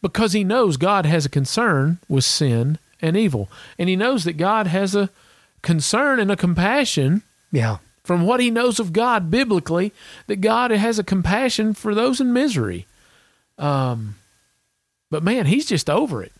Because 0.00 0.32
he 0.32 0.44
knows 0.44 0.76
God 0.76 1.06
has 1.06 1.26
a 1.26 1.30
concern 1.30 1.98
with 2.08 2.24
sin 2.24 2.78
and 3.02 3.16
evil. 3.16 3.48
And 3.78 3.88
he 3.88 3.96
knows 3.96 4.24
that 4.24 4.34
God 4.36 4.66
has 4.68 4.94
a 4.94 5.10
concern 5.62 6.20
and 6.20 6.30
a 6.30 6.36
compassion 6.36 7.22
Yeah. 7.50 7.78
From 8.06 8.22
what 8.22 8.38
he 8.38 8.52
knows 8.52 8.78
of 8.78 8.92
God 8.92 9.32
biblically, 9.32 9.92
that 10.28 10.40
God 10.40 10.70
has 10.70 10.98
a 10.98 11.04
compassion 11.04 11.74
for 11.74 11.92
those 11.92 12.20
in 12.20 12.32
misery. 12.32 12.86
Um, 13.58 14.14
but 15.10 15.24
man, 15.24 15.46
he's 15.46 15.66
just 15.66 15.90
over 15.90 16.22
it. 16.22 16.32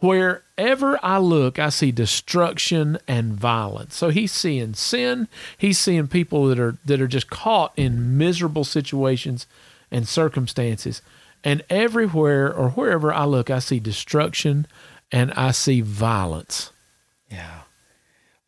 Wherever 0.00 0.98
I 1.00 1.18
look, 1.18 1.60
I 1.60 1.68
see 1.68 1.92
destruction 1.92 2.98
and 3.06 3.32
violence. 3.34 3.96
So 3.96 4.10
he's 4.10 4.32
seeing 4.32 4.74
sin. 4.74 5.28
He's 5.56 5.78
seeing 5.78 6.08
people 6.08 6.46
that 6.48 6.58
are 6.58 6.78
that 6.84 7.00
are 7.00 7.08
just 7.08 7.30
caught 7.30 7.72
in 7.76 8.18
miserable 8.18 8.64
situations 8.64 9.46
and 9.92 10.06
circumstances. 10.06 11.00
And 11.44 11.62
everywhere 11.70 12.52
or 12.52 12.70
wherever 12.70 13.12
I 13.12 13.24
look, 13.24 13.50
I 13.50 13.60
see 13.60 13.78
destruction 13.78 14.66
and 15.12 15.32
I 15.34 15.52
see 15.52 15.80
violence. 15.80 16.72
Yeah. 17.30 17.62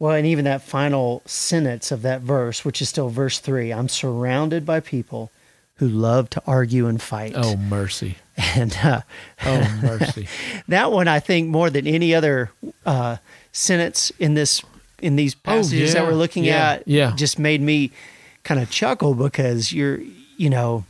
Well, 0.00 0.16
and 0.16 0.26
even 0.26 0.44
that 0.46 0.62
final 0.62 1.22
sentence 1.26 1.92
of 1.92 2.02
that 2.02 2.22
verse, 2.22 2.64
which 2.64 2.80
is 2.82 2.88
still 2.88 3.10
verse 3.10 3.38
three, 3.38 3.70
I'm 3.72 3.88
surrounded 3.88 4.64
by 4.66 4.80
people 4.80 5.30
who 5.76 5.86
love 5.88 6.28
to 6.30 6.42
argue 6.46 6.86
and 6.88 7.00
fight. 7.00 7.34
Oh, 7.36 7.56
mercy. 7.56 8.16
And 8.56 8.74
uh, 8.82 9.02
Oh, 9.44 9.78
mercy. 9.82 10.26
that 10.68 10.90
one, 10.90 11.06
I 11.08 11.20
think, 11.20 11.48
more 11.50 11.68
than 11.68 11.86
any 11.86 12.14
other 12.14 12.50
uh, 12.86 13.18
sentence 13.52 14.10
in 14.18 14.32
this 14.32 14.62
in 15.02 15.16
these 15.16 15.34
passages 15.34 15.92
that 15.92 16.00
Oh, 16.00 16.02
yeah. 16.04 16.08
we're 16.08 16.14
looking 16.16 16.44
Yeah. 16.44 16.70
at, 16.72 16.88
Yeah. 16.88 17.12
just 17.16 17.38
made 17.38 17.60
me 17.60 17.90
kind 18.42 18.58
of 18.60 18.70
chuckle 18.70 19.14
because 19.14 19.72
you're, 19.74 20.00
you 20.38 20.48
know, 20.48 20.84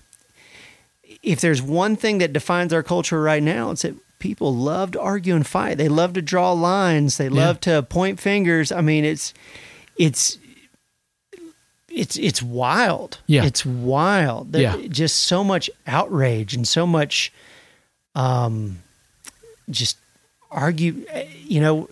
if 1.24 1.40
there's 1.40 1.60
one 1.60 1.96
thing 1.96 2.18
that 2.18 2.32
defines 2.32 2.72
our 2.72 2.82
culture 2.84 3.20
right 3.20 3.42
now, 3.42 3.72
it's 3.72 3.82
that 3.82 3.94
people 4.20 4.54
love 4.54 4.92
to 4.92 5.00
argue 5.00 5.34
and 5.34 5.44
fight. 5.46 5.76
They 5.78 5.88
love 5.88 6.12
to 6.12 6.22
draw 6.22 6.52
lines. 6.52 7.16
They 7.16 7.28
love 7.28 7.58
to 7.60 7.82
point 7.82 8.20
fingers. 8.20 8.70
I 8.70 8.80
mean, 8.80 9.04
it's 9.04 9.34
it's 9.98 10.38
it's 11.88 12.16
it's 12.18 12.40
wild. 12.42 13.18
Yeah. 13.26 13.44
it's 13.44 13.66
wild. 13.66 14.52
There- 14.52 14.62
Yeah. 14.62 14.86
just 14.88 15.16
so 15.24 15.42
much 15.42 15.68
outrage 15.86 16.54
and 16.54 16.66
so 16.68 16.86
much, 16.86 17.32
um, 18.14 18.78
just 19.68 19.96
argue. 20.50 21.04
You 21.44 21.60
know, 21.60 21.88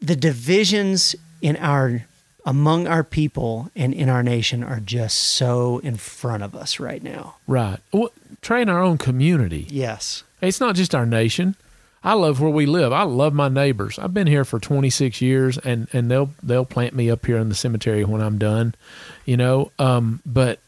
the 0.00 0.16
divisions 0.16 1.14
in 1.40 1.56
our 1.56 2.04
among 2.44 2.86
our 2.86 3.04
people 3.04 3.70
and 3.76 3.92
in 3.92 4.08
our 4.08 4.22
nation 4.22 4.62
are 4.64 4.80
just 4.80 5.16
so 5.18 5.78
in 5.80 5.96
front 5.96 6.42
of 6.42 6.54
us 6.54 6.80
right 6.80 7.02
now. 7.02 7.36
right. 7.46 7.78
Well, 7.92 8.10
Trey, 8.40 8.62
in 8.62 8.68
our 8.70 8.80
own 8.82 8.96
community. 8.98 9.66
Yes. 9.68 10.22
It's 10.40 10.60
not 10.60 10.74
just 10.74 10.94
our 10.94 11.06
nation. 11.06 11.56
I 12.02 12.14
love 12.14 12.40
where 12.40 12.50
we 12.50 12.66
live. 12.66 12.92
I 12.92 13.02
love 13.02 13.34
my 13.34 13.48
neighbors. 13.48 13.98
I've 13.98 14.14
been 14.14 14.28
here 14.28 14.44
for 14.44 14.60
26 14.60 15.20
years, 15.20 15.58
and 15.58 15.88
and 15.92 16.10
they'll 16.10 16.30
they'll 16.42 16.64
plant 16.64 16.94
me 16.94 17.10
up 17.10 17.26
here 17.26 17.38
in 17.38 17.48
the 17.48 17.54
cemetery 17.54 18.04
when 18.04 18.20
I'm 18.20 18.38
done, 18.38 18.74
you 19.24 19.36
know. 19.36 19.72
Um, 19.78 20.20
but 20.24 20.60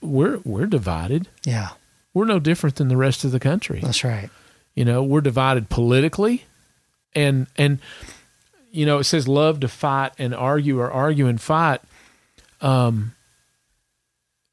we're 0.00 0.38
we're 0.44 0.66
divided. 0.66 1.28
Yeah. 1.44 1.70
We're 2.14 2.24
no 2.24 2.38
different 2.38 2.76
than 2.76 2.88
the 2.88 2.96
rest 2.96 3.24
of 3.24 3.32
the 3.32 3.38
country. 3.40 3.80
That's 3.82 4.02
right. 4.02 4.30
You 4.74 4.84
know, 4.84 5.02
we're 5.02 5.20
divided 5.20 5.68
politically, 5.68 6.46
and 7.14 7.46
and 7.56 7.78
you 8.70 8.86
know 8.86 8.98
it 8.98 9.04
says 9.04 9.28
love 9.28 9.60
to 9.60 9.68
fight 9.68 10.12
and 10.18 10.34
argue 10.34 10.80
or 10.80 10.90
argue 10.90 11.26
and 11.26 11.40
fight. 11.40 11.80
Um, 12.60 13.14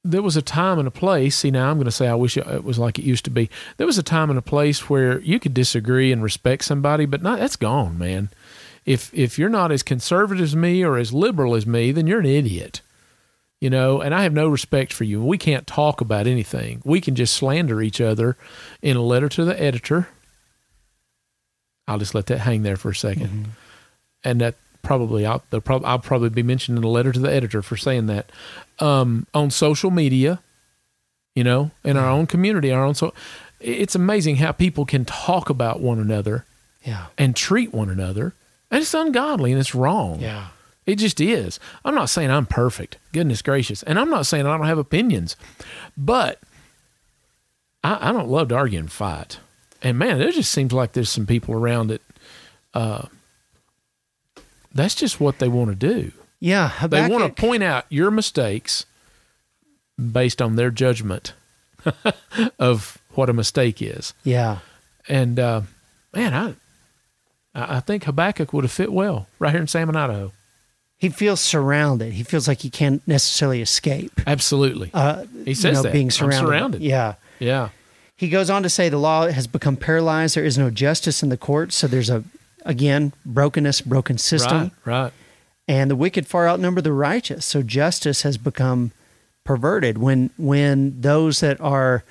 there 0.06 0.22
was 0.22 0.38
a 0.38 0.42
time 0.42 0.78
and 0.78 0.88
a 0.88 0.92
place. 0.92 1.38
See, 1.38 1.52
now 1.52 1.70
I'm 1.70 1.78
going 1.78 1.86
to 1.86 1.92
say 1.92 2.08
I 2.08 2.14
wish 2.14 2.38
it 2.38 2.64
was 2.64 2.78
like 2.78 3.00
it 3.00 3.06
used 3.06 3.26
to 3.26 3.32
be. 3.32 3.50
There 3.78 3.88
was 3.88 3.98
a 3.98 4.04
time 4.04 4.30
and 4.30 4.38
a 4.38 4.44
place 4.44 4.88
where 4.88 5.20
you 5.22 5.40
could 5.40 5.54
disagree 5.54 6.12
and 6.12 6.22
respect 6.22 6.64
somebody, 6.64 7.06
but 7.06 7.24
not 7.24 7.40
that's 7.40 7.56
gone, 7.56 7.98
man. 7.98 8.30
If 8.86 9.12
if 9.14 9.40
you're 9.40 9.50
not 9.50 9.72
as 9.72 9.82
conservative 9.82 10.44
as 10.44 10.56
me 10.56 10.84
or 10.84 10.98
as 10.98 11.12
liberal 11.12 11.56
as 11.56 11.66
me, 11.66 11.92
then 11.92 12.06
you're 12.06 12.20
an 12.20 12.26
idiot. 12.28 12.82
You 13.60 13.72
know, 13.72 14.00
and 14.00 14.14
I 14.14 14.24
have 14.24 14.34
no 14.34 14.48
respect 14.48 14.94
for 14.94 15.06
you. 15.06 15.24
We 15.24 15.40
can't 15.40 15.66
talk 15.66 16.02
about 16.02 16.28
anything. 16.28 16.82
We 16.86 17.02
can 17.02 17.16
just 17.16 17.36
slander 17.36 17.82
each 17.82 18.00
other 18.00 18.38
in 18.84 18.96
a 18.96 19.02
letter 19.02 19.30
to 19.30 19.44
the 19.44 19.60
editor. 19.60 20.10
I'll 21.88 21.98
just 21.98 22.14
let 22.14 22.28
that 22.28 22.40
hang 22.40 22.62
there 22.62 22.78
for 22.78 22.90
a 22.90 22.94
2nd 22.94 23.16
mm-hmm. 23.16 23.44
and 24.24 24.42
that 24.42 24.56
probably 24.86 25.26
I'll 25.26 25.40
prob- 25.40 25.86
I'll 25.86 26.00
probably 26.00 26.30
be 26.30 26.44
mentioned 26.44 26.78
in 26.78 26.84
a 26.84 26.90
letter 26.90 27.12
to 27.12 27.20
the 27.20 27.32
editor 27.32 27.62
for 27.62 27.76
saying 27.76 28.06
that 28.08 28.32
um, 28.80 29.28
on 29.34 29.50
social 29.52 29.92
media, 29.92 30.42
you 31.36 31.44
know, 31.44 31.72
in 31.84 31.98
our 31.98 32.10
own 32.10 32.28
community, 32.28 32.72
our 32.72 32.84
own 32.86 32.96
so. 32.96 33.14
It's 33.60 33.96
amazing 33.96 34.36
how 34.38 34.52
people 34.52 34.86
can 34.86 35.06
talk 35.06 35.50
about 35.50 35.80
one 35.80 35.98
another 36.00 36.46
Yeah. 36.84 37.08
and 37.18 37.36
treat 37.36 37.74
one 37.74 37.90
another, 37.90 38.34
and 38.70 38.82
it's 38.82 38.94
ungodly 38.94 39.52
and 39.52 39.60
it's 39.60 39.74
wrong. 39.74 40.20
Yeah. 40.20 40.48
It 40.86 40.98
just 40.98 41.20
is. 41.20 41.60
I'm 41.84 41.96
not 41.96 42.10
saying 42.12 42.30
I'm 42.30 42.46
perfect. 42.46 42.98
Goodness 43.12 43.42
gracious. 43.42 43.82
And 43.84 43.98
I'm 43.98 44.10
not 44.12 44.28
saying 44.28 44.46
I 44.46 44.56
don't 44.56 44.68
have 44.68 44.78
opinions. 44.78 45.36
But 45.98 46.40
I, 47.84 48.10
I 48.10 48.12
don't 48.12 48.30
love 48.30 48.50
to 48.50 48.56
argue 48.56 48.78
and 48.78 48.92
fight. 48.92 49.40
And 49.82 49.98
man, 49.98 50.20
there 50.20 50.32
just 50.32 50.52
seems 50.52 50.72
like 50.74 50.92
there's 50.94 51.10
some 51.10 51.26
people 51.26 51.56
around 51.56 51.88
that 51.88 52.02
uh, 52.76 53.08
that's 54.74 54.94
just 54.96 55.20
what 55.20 55.40
they 55.40 55.48
want 55.48 55.70
to 55.72 55.76
do. 55.76 56.12
Yeah. 56.40 56.72
They 56.88 57.08
want 57.10 57.36
to 57.36 57.42
point 57.42 57.64
out 57.64 57.86
your 57.90 58.12
mistakes 58.12 58.86
based 60.12 60.42
on 60.42 60.56
their 60.56 60.72
judgment 60.72 61.34
of 62.60 62.98
what 63.12 63.30
a 63.30 63.34
mistake 63.34 63.82
is. 63.82 64.14
Yeah. 64.24 64.60
And 65.08 65.40
uh, 65.40 65.62
man, 66.14 66.34
I 66.34 66.56
I 67.54 67.80
think 67.80 68.04
Habakkuk 68.04 68.52
would 68.54 68.64
have 68.64 68.72
fit 68.72 68.92
well 68.92 69.28
right 69.40 69.52
here 69.52 69.62
in 69.62 69.68
Salmon, 69.68 69.96
Idaho. 69.96 70.32
He 70.98 71.10
feels 71.10 71.40
surrounded. 71.42 72.14
He 72.14 72.24
feels 72.24 72.48
like 72.48 72.62
he 72.62 72.70
can't 72.70 73.06
necessarily 73.08 73.62
escape. 73.62 74.12
Absolutely. 74.26 74.92
Uh, 74.94 75.26
He 75.46 75.54
says 75.54 75.64
you 75.64 75.72
know, 75.74 75.82
that. 75.84 75.94
being 75.94 76.08
I'm 76.08 76.12
surrounded. 76.12 76.48
surrounded. 76.48 76.82
Yeah. 76.82 77.16
yeah. 77.40 77.70
He 78.16 78.30
goes 78.30 78.50
on 78.50 78.64
to 78.64 78.70
say 78.70 78.88
the 78.90 78.98
law 78.98 79.28
has 79.28 79.46
become 79.46 79.76
paralyzed. 79.76 80.36
There 80.38 80.46
is 80.46 80.58
no 80.58 80.70
justice 80.70 81.22
in 81.22 81.28
the 81.30 81.38
courts. 81.38 81.76
So 81.76 81.88
there's 81.88 82.10
a, 82.10 82.24
again, 82.66 83.12
brokenness, 83.26 83.82
broken 83.82 84.18
system. 84.18 84.72
Right. 84.86 85.04
Right. 85.04 85.14
And 85.68 85.90
the 85.90 85.96
wicked 85.96 86.28
far 86.28 86.48
outnumber 86.48 86.82
the 86.82 86.94
righteous. 86.94 87.46
So 87.46 87.62
justice 87.64 88.22
has 88.22 88.38
become 88.38 88.92
perverted 89.44 89.98
when 89.98 90.30
when 90.38 91.00
those 91.02 91.40
that 91.40 91.60
are 91.62 92.04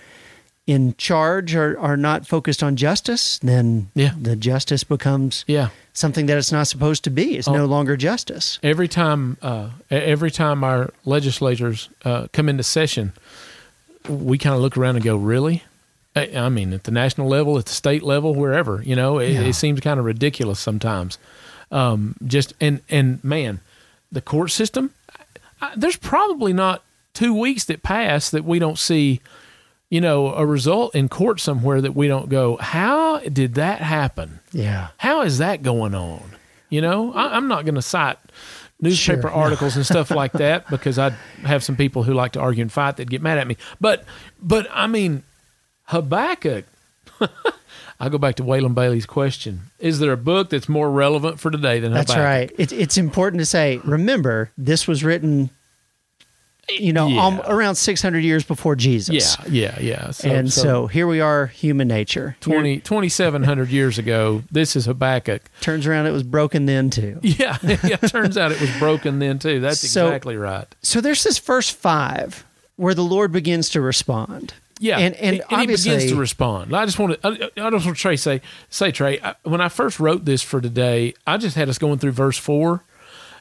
in 0.66 0.94
charge 0.96 1.54
are, 1.54 1.78
are 1.78 1.96
not 1.96 2.26
focused 2.26 2.62
on 2.62 2.74
justice, 2.74 3.38
then 3.42 3.88
Yeah. 3.94 4.12
the 4.20 4.34
justice 4.34 4.82
becomes 4.82 5.44
Yeah. 5.46 5.68
something 5.92 6.24
that 6.26 6.38
it's 6.38 6.50
not 6.52 6.68
supposed 6.68 7.04
to 7.04 7.10
be. 7.10 7.36
It's 7.36 7.46
Oh. 7.46 7.52
no 7.52 7.66
longer 7.66 7.96
justice. 7.98 8.58
Every 8.62 8.88
time, 8.88 9.36
uh, 9.42 9.68
every 9.90 10.30
time 10.30 10.64
our 10.64 10.90
legislators 11.04 11.90
uh, 12.04 12.28
come 12.32 12.48
into 12.48 12.62
session, 12.62 13.12
we 14.08 14.38
kind 14.38 14.54
of 14.54 14.62
look 14.62 14.76
around 14.76 14.96
and 14.96 15.04
go, 15.04 15.16
"Really?" 15.16 15.62
I, 16.16 16.30
I 16.34 16.48
mean, 16.48 16.72
at 16.72 16.84
the 16.84 16.92
national 16.92 17.28
level, 17.28 17.58
at 17.58 17.66
the 17.66 17.72
state 17.72 18.02
level, 18.02 18.34
wherever, 18.34 18.80
you 18.84 18.96
know, 18.96 19.18
it, 19.18 19.32
Yeah. 19.32 19.40
it 19.42 19.54
seems 19.54 19.80
kind 19.80 19.98
of 20.00 20.06
ridiculous 20.06 20.60
sometimes. 20.60 21.18
Um, 21.74 22.14
just 22.24 22.54
and 22.60 22.80
and 22.88 23.22
man, 23.24 23.60
the 24.12 24.20
court 24.20 24.50
system. 24.52 24.90
I, 25.60 25.72
there's 25.76 25.96
probably 25.96 26.52
not 26.52 26.82
two 27.14 27.34
weeks 27.38 27.64
that 27.64 27.82
pass 27.82 28.30
that 28.30 28.44
we 28.44 28.58
don't 28.60 28.78
see, 28.78 29.20
you 29.90 30.00
know, 30.00 30.32
a 30.34 30.46
result 30.46 30.94
in 30.94 31.08
court 31.08 31.40
somewhere 31.40 31.80
that 31.80 31.94
we 31.96 32.06
don't 32.06 32.28
go, 32.28 32.56
"How 32.58 33.18
did 33.18 33.54
that 33.54 33.80
happen?" 33.80 34.38
Yeah. 34.52 34.88
how 34.98 35.22
is 35.22 35.38
that 35.38 35.62
going 35.64 35.94
on? 35.96 36.22
You 36.70 36.80
know, 36.80 37.12
I, 37.12 37.36
I'm 37.36 37.48
not 37.48 37.64
going 37.64 37.74
to 37.74 37.82
cite 37.82 38.18
newspaper 38.80 39.22
Sure, 39.22 39.30
no. 39.30 39.36
articles 39.36 39.76
and 39.76 39.84
stuff 39.84 40.10
like 40.10 40.32
that 40.32 40.68
because 40.70 40.98
I 40.98 41.10
have 41.42 41.64
some 41.64 41.76
people 41.76 42.04
who 42.04 42.14
like 42.14 42.32
to 42.32 42.40
argue 42.40 42.62
and 42.62 42.70
fight 42.72 42.96
that 42.98 43.08
get 43.10 43.20
mad 43.22 43.38
at 43.38 43.46
me. 43.48 43.56
But, 43.80 44.04
but 44.40 44.66
I 44.72 44.86
mean, 44.86 45.22
Habakkuk. 45.84 46.64
I 48.00 48.08
go 48.08 48.18
back 48.18 48.34
to 48.36 48.42
Waylon 48.42 48.74
Bailey's 48.74 49.06
question: 49.06 49.62
Is 49.78 49.98
there 49.98 50.12
a 50.12 50.16
book 50.16 50.50
that's 50.50 50.68
more 50.68 50.90
relevant 50.90 51.38
for 51.40 51.50
today 51.50 51.80
than 51.80 51.92
Habakkuk? 51.92 52.08
That's 52.08 52.18
right. 52.18 52.52
It's 52.58 52.72
it's 52.72 52.96
important 52.98 53.40
to 53.40 53.46
say. 53.46 53.80
Remember, 53.84 54.50
this 54.58 54.88
was 54.88 55.04
written, 55.04 55.50
you 56.68 56.92
know, 56.92 57.06
Yeah. 57.08 57.24
um, 57.26 57.40
around 57.46 57.76
600 57.76 58.20
years 58.24 58.42
before 58.44 58.74
Jesus. 58.74 59.36
Yeah, 59.48 59.74
yeah, 59.78 59.78
yeah. 59.80 60.10
So, 60.10 60.28
and 60.28 60.52
so, 60.52 60.86
here 60.86 61.06
we 61.06 61.20
are, 61.20 61.46
human 61.46 61.86
nature. 61.88 62.36
Here- 62.44 62.54
20, 62.54 62.80
2,700 62.80 63.68
years 63.70 63.98
ago, 63.98 64.42
this 64.50 64.74
is 64.74 64.86
Habakkuk. 64.86 65.42
turns 65.60 65.86
around, 65.86 66.06
it 66.06 66.10
was 66.12 66.22
broken 66.24 66.66
then 66.66 66.90
too. 66.90 67.20
Yeah, 67.22 67.58
yeah. 67.62 67.96
Turns 67.96 68.36
out 68.38 68.50
it 68.50 68.60
was 68.60 68.70
broken 68.78 69.18
then 69.18 69.38
too. 69.38 69.60
That's 69.60 69.78
So- 69.88 70.06
exactly 70.08 70.36
right. 70.36 70.66
So 70.82 71.00
there's 71.00 71.22
this 71.22 71.38
first 71.38 71.76
five 71.76 72.44
where 72.76 72.94
the 72.94 73.04
Lord 73.04 73.30
begins 73.30 73.68
to 73.70 73.80
respond. 73.80 74.54
Yeah, 74.80 74.98
and 74.98 75.14
and, 75.14 75.36
he 75.36 75.42
obviously, 75.50 75.92
begins 75.92 76.10
to 76.10 76.16
respond. 76.16 76.74
I 76.74 76.84
just 76.84 76.98
want 76.98 77.20
to. 77.20 77.26
I, 77.26 77.66
I 77.66 77.70
just 77.70 77.86
want 77.86 77.96
to 77.96 78.02
Trey 78.02 78.16
say 78.16 78.40
say 78.70 78.90
Trey. 78.90 79.20
I, 79.20 79.34
when 79.44 79.60
I 79.60 79.68
first 79.68 80.00
wrote 80.00 80.24
this 80.24 80.42
for 80.42 80.60
today, 80.60 81.14
I 81.26 81.36
just 81.36 81.56
had 81.56 81.68
us 81.68 81.78
going 81.78 81.98
through 81.98 82.12
verse 82.12 82.38
four, 82.38 82.82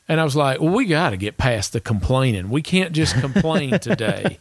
and 0.07 0.21
I 0.21 0.23
was 0.23 0.35
like, 0.35 0.59
"Well, 0.59 0.73
we 0.73 0.85
got 0.85 1.09
to 1.09 1.17
get 1.17 1.37
past 1.37 1.73
the 1.73 1.79
complaining. 1.79 2.49
We 2.49 2.61
can't 2.61 2.91
just 2.91 3.15
complain 3.15 3.79
today. 3.79 4.37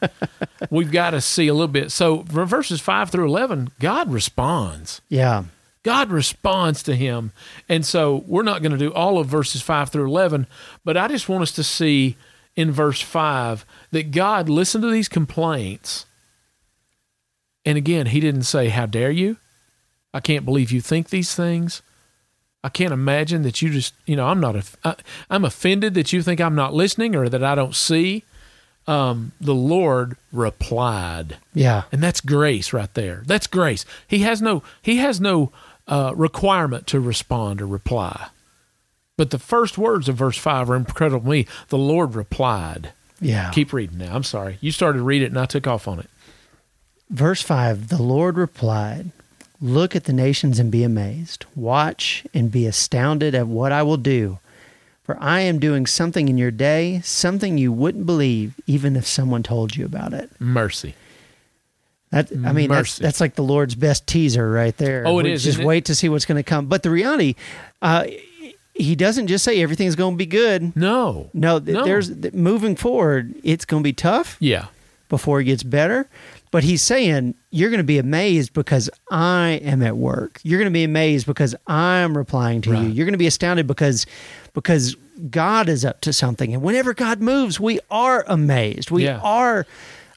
We've 0.70 0.92
got 0.92 1.10
to 1.10 1.20
see 1.20 1.48
a 1.48 1.54
little 1.54 1.68
bit." 1.68 1.90
So, 1.90 2.24
from 2.24 2.46
verses 2.46 2.80
five 2.80 3.10
through 3.10 3.26
eleven, 3.26 3.70
God 3.80 4.12
responds. 4.12 5.00
yeah, 5.08 5.44
God 5.82 6.10
responds 6.10 6.82
to 6.84 6.94
him. 6.94 7.32
And 7.68 7.84
so 7.84 8.22
we're 8.26 8.42
not 8.42 8.62
going 8.62 8.72
to 8.72 8.78
do 8.78 8.92
all 8.92 9.18
of 9.18 9.26
verses 9.26 9.62
5 9.62 9.90
through 9.90 10.06
11, 10.06 10.46
but 10.84 10.96
I 10.96 11.08
just 11.08 11.28
want 11.28 11.42
us 11.42 11.52
to 11.52 11.64
see 11.64 12.16
in 12.54 12.70
verse 12.70 13.00
5 13.00 13.64
that 13.90 14.10
God 14.10 14.48
listened 14.48 14.82
to 14.82 14.90
these 14.90 15.08
complaints. 15.08 16.06
And 17.64 17.78
again, 17.78 18.06
he 18.06 18.20
didn't 18.20 18.42
say, 18.42 18.68
How 18.68 18.86
dare 18.86 19.10
you? 19.10 19.36
I 20.14 20.20
can't 20.20 20.44
believe 20.44 20.70
you 20.72 20.80
think 20.80 21.08
these 21.10 21.34
things. 21.34 21.82
I 22.64 22.68
can't 22.68 22.92
imagine 22.92 23.42
that 23.42 23.60
you 23.60 23.70
just, 23.70 23.94
you 24.06 24.14
know, 24.14 24.26
I'm 24.26 24.38
not, 24.40 24.54
a, 24.54 24.62
I, 24.84 24.94
I'm 25.28 25.44
offended 25.44 25.94
that 25.94 26.12
you 26.12 26.22
think 26.22 26.40
I'm 26.40 26.54
not 26.54 26.74
listening 26.74 27.16
or 27.16 27.28
that 27.28 27.42
I 27.42 27.54
don't 27.54 27.74
see. 27.74 28.24
Um, 28.86 29.32
the 29.40 29.54
Lord 29.54 30.16
replied. 30.32 31.38
yeah, 31.54 31.84
And 31.92 32.02
that's 32.02 32.20
grace 32.20 32.72
right 32.72 32.92
there. 32.94 33.22
That's 33.26 33.46
grace. 33.46 33.84
He 34.06 34.20
has 34.20 34.42
no 34.42 34.62
he 34.80 34.96
has 34.96 35.20
no 35.20 35.52
uh, 35.86 36.12
requirement 36.16 36.86
to 36.88 37.00
respond 37.00 37.62
or 37.62 37.66
reply. 37.66 38.28
But 39.16 39.30
the 39.30 39.38
first 39.38 39.78
words 39.78 40.08
of 40.08 40.16
verse 40.16 40.36
5 40.36 40.70
are 40.70 40.76
incredible 40.76 41.20
to 41.24 41.28
me. 41.30 41.46
The 41.68 41.78
Lord 41.78 42.14
replied. 42.14 42.92
Yeah. 43.20 43.50
Keep 43.52 43.72
reading 43.72 43.98
now. 43.98 44.14
I'm 44.16 44.24
sorry. 44.24 44.58
You 44.60 44.72
started 44.72 44.98
to 44.98 45.04
read 45.04 45.22
it 45.22 45.26
and 45.26 45.38
I 45.38 45.46
took 45.46 45.66
off 45.68 45.86
on 45.86 46.00
it. 46.00 46.10
Verse 47.12 47.42
5 47.42 47.88
The 47.88 48.02
Lord 48.02 48.36
replied, 48.36 49.10
Look 49.60 49.94
at 49.94 50.04
the 50.04 50.12
nations 50.12 50.58
and 50.58 50.70
be 50.72 50.82
amazed. 50.82 51.44
Watch 51.54 52.24
and 52.34 52.50
be 52.50 52.66
astounded 52.66 53.34
at 53.34 53.46
what 53.46 53.70
I 53.70 53.82
will 53.82 53.96
do. 53.96 54.38
For 55.04 55.16
I 55.20 55.40
am 55.40 55.58
doing 55.58 55.86
something 55.86 56.28
in 56.28 56.38
your 56.38 56.50
day, 56.50 57.00
something 57.04 57.58
you 57.58 57.72
wouldn't 57.72 58.06
believe, 58.06 58.54
even 58.66 58.96
if 58.96 59.06
someone 59.06 59.42
told 59.42 59.76
you 59.76 59.84
about 59.84 60.12
it. 60.12 60.30
Mercy. 60.40 60.94
That, 62.10 62.30
I 62.44 62.52
mean, 62.52 62.68
that's, 62.70 62.98
that's 62.98 63.20
like 63.20 63.34
the 63.36 63.42
Lord's 63.42 63.74
best 63.74 64.06
teaser 64.06 64.50
right 64.50 64.76
there. 64.76 65.04
Oh, 65.06 65.18
it 65.18 65.24
We 65.24 65.32
is, 65.32 65.42
Just 65.44 65.54
isn't 65.56 65.62
it? 65.64 65.66
wait 65.66 65.84
to 65.86 65.94
see 65.94 66.08
what's 66.08 66.24
going 66.26 66.36
to 66.36 66.42
come. 66.42 66.66
But 66.66 66.82
the 66.82 66.90
reality, 66.90 67.36
uh, 67.80 68.06
he 68.74 68.94
doesn't 68.94 69.28
just 69.28 69.44
say 69.44 69.62
everything's 69.62 69.96
going 69.96 70.14
to 70.14 70.18
be 70.18 70.26
good. 70.26 70.76
No. 70.76 71.30
No, 71.32 71.58
th- 71.58 71.74
No. 71.74 71.84
there's 71.84 72.14
th- 72.14 72.34
moving 72.34 72.76
forward. 72.76 73.34
It's 73.42 73.64
going 73.64 73.82
to 73.82 73.84
be 73.84 73.92
tough 73.94 74.36
Yeah. 74.40 74.66
before 75.08 75.40
it 75.40 75.44
gets 75.44 75.62
better. 75.62 76.06
But 76.52 76.62
he's 76.62 76.82
saying 76.82 77.34
you're 77.50 77.70
going 77.70 77.78
to 77.80 77.84
be 77.84 77.98
amazed 77.98 78.52
because 78.52 78.88
I 79.10 79.60
am 79.64 79.82
at 79.82 79.96
work. 79.96 80.38
You're 80.44 80.58
going 80.60 80.70
to 80.70 80.72
be 80.72 80.84
amazed 80.84 81.26
because 81.26 81.56
I'm 81.66 82.16
replying 82.16 82.60
to 82.62 82.70
you. 82.70 82.76
Right. 82.76 82.92
You're 82.92 83.06
going 83.06 83.14
to 83.14 83.18
be 83.18 83.26
astounded 83.26 83.66
because 83.66 84.06
because 84.54 84.94
God 85.30 85.68
is 85.68 85.84
up 85.84 86.00
to 86.02 86.12
something. 86.12 86.52
And 86.52 86.62
whenever 86.62 86.94
God 86.94 87.20
moves, 87.20 87.58
we 87.58 87.80
are 87.90 88.24
amazed. 88.28 88.90
We 88.90 89.04
Yeah. 89.04 89.18
are 89.24 89.66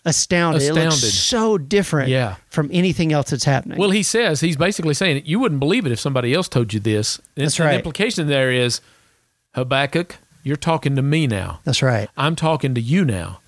astounded. 0.04 0.62
It 0.62 0.74
looks 0.74 0.98
so 0.98 1.58
different 1.58 2.10
Yeah. 2.10 2.36
from 2.50 2.69
anything 2.71 3.12
else 3.13 3.30
that's 3.32 3.45
happening. 3.45 3.78
Well, 3.80 3.89
he 3.91 4.04
says, 4.04 4.41
he's 4.41 4.58
basically 4.58 4.93
saying, 4.93 5.24
you 5.26 5.39
wouldn't 5.39 5.60
believe 5.60 5.86
it 5.86 5.91
if 5.91 6.00
somebody 6.00 6.34
else 6.34 6.48
told 6.48 6.74
you 6.74 6.80
this. 6.80 7.17
And 7.36 7.45
That's 7.45 7.58
the 7.58 7.63
right. 7.63 7.76
implication 7.76 8.28
there 8.28 8.52
is, 8.52 8.82
Habakkuk, 9.54 10.17
you're 10.43 10.58
talking 10.58 10.95
to 10.95 11.02
me 11.02 11.28
now. 11.28 11.60
that's 11.63 11.82
right. 11.82 12.10
I'm 12.17 12.36
talking 12.36 12.76
to 12.76 12.82
you 12.82 13.06
now. 13.06 13.39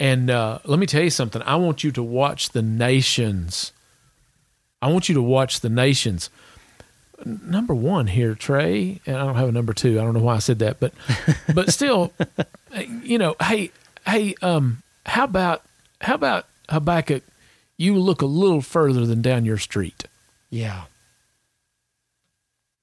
And 0.00 0.30
uh, 0.30 0.60
let 0.64 0.78
me 0.78 0.86
tell 0.86 1.02
you 1.02 1.10
something. 1.10 1.42
I 1.42 1.56
want 1.56 1.82
you 1.82 1.90
to 1.92 2.02
watch 2.02 2.50
the 2.50 2.62
nations. 2.62 3.72
I 4.80 4.88
want 4.92 5.08
you 5.08 5.14
to 5.16 5.22
watch 5.22 5.60
the 5.60 5.68
nations. 5.68 6.30
Number 7.24 7.74
one 7.74 8.06
here, 8.06 8.36
Trey, 8.36 9.00
and 9.04 9.16
I 9.16 9.24
don't 9.26 9.34
have 9.34 9.48
a 9.48 9.52
number 9.52 9.72
two. 9.72 9.98
I 9.98 10.04
don't 10.04 10.14
know 10.14 10.20
why 10.22 10.36
I 10.36 10.38
said 10.38 10.60
that, 10.60 10.78
but 10.78 10.92
but 11.54 11.72
still, 11.72 12.12
you 13.02 13.18
know, 13.18 13.34
hey, 13.42 13.72
hey, 14.06 14.36
um, 14.40 14.84
how 15.04 15.24
about 15.24 15.62
how 16.00 16.14
about 16.14 16.46
Habakkuk? 16.68 17.24
You 17.76 17.96
look 17.98 18.22
a 18.22 18.26
little 18.26 18.60
further 18.60 19.04
than 19.04 19.20
down 19.20 19.44
your 19.44 19.58
street, 19.58 20.04
Yeah. 20.50 20.82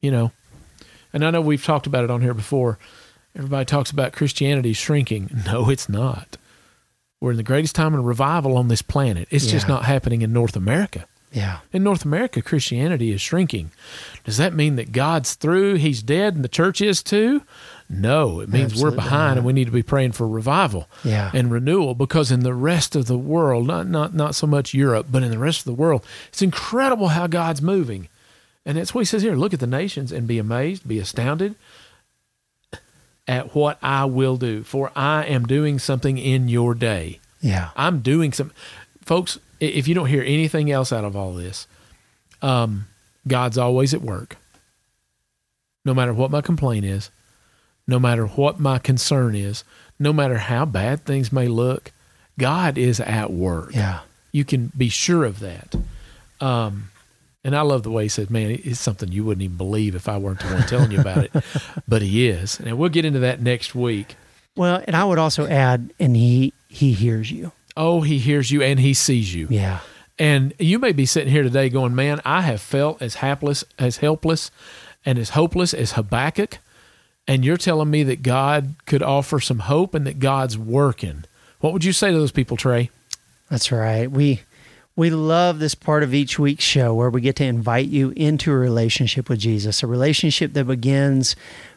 you 0.02 0.12
know. 0.12 0.32
And 1.14 1.24
I 1.26 1.32
know 1.32 1.40
we've 1.42 1.64
talked 1.64 1.88
about 1.88 2.04
it 2.04 2.12
on 2.12 2.22
here 2.22 2.34
before. 2.34 2.78
Everybody 3.36 3.64
talks 3.66 3.90
about 3.92 4.12
Christianity 4.14 4.74
shrinking. 4.74 5.30
No, 5.46 5.70
it's 5.70 5.88
not. 5.88 6.38
We're 7.22 7.32
in 7.32 7.38
the 7.38 7.44
greatest 7.44 7.76
time 7.76 7.94
of 7.96 8.04
revival 8.06 8.58
on 8.58 8.68
this 8.68 8.82
planet. 8.82 9.28
It's 9.32 9.48
just 9.48 9.68
not 9.68 9.86
happening 9.86 10.22
in 10.22 10.34
North 10.34 10.56
America. 10.56 11.06
Yeah. 11.32 11.60
In 11.74 11.84
North 11.84 12.06
America, 12.06 12.42
Christianity 12.42 13.12
is 13.12 13.20
shrinking. 13.20 13.72
Does 14.24 14.38
that 14.38 14.54
mean 14.54 14.78
that 14.78 14.92
God's 14.94 15.34
through, 15.34 15.76
He's 15.76 16.02
dead, 16.02 16.36
and 16.36 16.44
the 16.44 16.50
church 16.50 16.80
is 16.82 17.04
too? 17.04 17.42
No, 17.90 18.40
it 18.40 18.50
means 18.50 18.72
Absolutely 18.72 18.84
we're 18.98 19.04
behind 19.04 19.32
not. 19.32 19.38
and 19.38 19.46
we 19.46 19.54
need 19.54 19.66
to 19.66 19.72
be 19.72 19.84
praying 19.84 20.14
for 20.14 20.28
revival 20.28 20.88
Yeah. 21.04 21.32
and 21.34 21.52
renewal 21.52 21.94
because 21.94 22.32
in 22.32 22.40
the 22.42 22.54
rest 22.54 22.96
of 22.96 23.08
the 23.08 23.18
world, 23.18 23.68
not, 23.68 23.88
not, 23.88 24.14
not 24.14 24.34
so 24.34 24.48
much 24.48 24.74
Europe, 24.74 25.08
but 25.12 25.24
in 25.24 25.32
the 25.32 25.38
rest 25.38 25.60
of 25.60 25.66
the 25.66 25.74
world, 25.74 26.06
it's 26.30 26.42
incredible 26.42 27.10
how 27.10 27.28
God's 27.28 27.62
moving. 27.62 28.08
And 28.66 28.78
that's 28.78 28.94
what 28.96 29.02
He 29.02 29.06
says 29.06 29.22
here 29.24 29.36
look 29.36 29.54
at 29.54 29.60
the 29.60 29.68
nations 29.68 30.12
and 30.14 30.28
be 30.28 30.40
amazed, 30.40 30.88
be 30.88 31.00
astounded 31.00 31.56
at 33.28 33.56
what 33.56 33.78
I 33.82 34.06
will 34.06 34.38
do, 34.38 34.64
for 34.64 34.92
I 34.96 35.26
am 35.26 35.46
doing 35.46 35.80
something 35.80 36.18
in 36.18 36.48
your 36.48 36.76
day. 36.76 37.20
Yeah. 37.42 37.70
I'm 37.76 38.02
doing 38.02 38.34
some, 38.34 38.52
folks. 39.04 39.40
If 39.60 39.88
you 39.88 39.96
don't 39.96 40.08
hear 40.08 40.24
anything 40.24 40.70
else 40.70 40.92
out 40.92 41.06
of 41.06 41.16
all 41.16 41.34
this, 41.34 41.68
um, 42.42 42.88
God's 43.28 43.58
always 43.58 43.94
at 43.94 44.02
work. 44.02 44.38
No 45.84 45.94
matter 45.94 46.14
what 46.14 46.32
my 46.32 46.42
complaint 46.42 46.86
is, 46.86 47.10
no 47.88 48.00
matter 48.00 48.26
what 48.26 48.60
my 48.60 48.80
concern 48.80 49.36
is, 49.36 49.64
no 50.00 50.12
matter 50.12 50.38
how 50.38 50.66
bad 50.66 51.06
things 51.06 51.32
may 51.32 51.48
look, 51.48 51.92
God 52.38 52.78
is 52.78 53.00
at 53.00 53.32
work. 53.32 53.74
Yeah. 53.74 54.02
You 54.32 54.44
can 54.44 54.72
be 54.76 54.90
sure 54.90 55.24
of 55.24 55.40
that. 55.40 55.76
Um, 56.42 56.90
and 57.46 57.56
I 57.56 57.62
love 57.62 57.84
the 57.84 57.92
way 57.92 58.04
he 58.04 58.10
said, 58.10 58.30
"Man, 58.30 58.60
it's 58.64 58.80
something 58.80 59.12
you 59.12 59.24
wouldn't 59.24 59.44
even 59.44 59.56
believe 59.56 59.96
if 59.96 60.10
I 60.10 60.18
weren't 60.18 60.42
the 60.42 60.54
one 60.54 60.64
telling 60.64 60.92
you 60.92 61.00
about 61.00 61.24
it." 61.24 61.32
but 61.88 62.02
he 62.02 62.28
is, 62.28 62.60
and 62.60 62.78
we'll 62.78 62.90
get 62.90 63.06
into 63.06 63.20
that 63.20 63.42
next 63.42 63.74
week. 63.74 64.16
Well, 64.58 64.84
and 64.86 64.96
I 64.96 65.06
would 65.06 65.20
also 65.20 65.48
add, 65.48 65.94
and 66.00 66.16
he 66.18 66.54
he 66.68 66.92
hears 66.92 67.32
you. 67.32 67.54
Oh, 67.78 68.02
he 68.02 68.18
hears 68.20 68.52
you 68.52 68.62
and 68.62 68.80
he 68.80 68.94
sees 68.94 69.34
you. 69.34 69.48
Yeah. 69.50 69.80
And 70.18 70.54
you 70.60 70.80
may 70.80 70.94
be 70.94 71.06
sitting 71.06 71.32
here 71.32 71.44
today 71.44 71.70
going, 71.70 71.94
man, 71.94 72.22
I 72.24 72.42
have 72.42 72.62
felt 72.62 73.02
as 73.02 73.16
hapless, 73.16 73.66
as 73.78 73.98
helpless, 73.98 74.50
and 75.06 75.20
as 75.20 75.32
hopeless 75.32 75.74
as 75.74 75.94
Habakkuk. 75.94 76.60
And 77.28 77.44
you're 77.44 77.58
telling 77.58 77.90
me 77.90 78.04
that 78.04 78.22
God 78.24 78.76
could 78.86 79.04
offer 79.04 79.40
some 79.40 79.60
hope 79.60 79.94
and 79.94 80.08
that 80.08 80.20
God's 80.20 80.58
working. 80.58 81.26
What 81.60 81.74
would 81.74 81.84
you 81.84 81.92
say 81.92 82.12
to 82.12 82.18
those 82.18 82.32
people, 82.32 82.56
Trey? 82.56 82.92
That's 83.50 83.72
right. 83.72 84.10
We 84.10 84.42
we 84.96 85.10
love 85.10 85.60
this 85.60 85.76
part 85.76 86.04
of 86.04 86.14
each 86.14 86.40
week's 86.40 86.64
show 86.64 86.94
where 86.94 87.10
we 87.10 87.22
get 87.22 87.36
to 87.38 87.44
invite 87.44 87.88
you 87.88 88.12
into 88.16 88.52
a 88.52 88.56
relationship 88.56 89.28
with 89.28 89.40
Jesus, 89.40 89.84
a 89.84 89.88
relationship 89.88 90.54
that 90.54 90.66
begins 90.66 91.36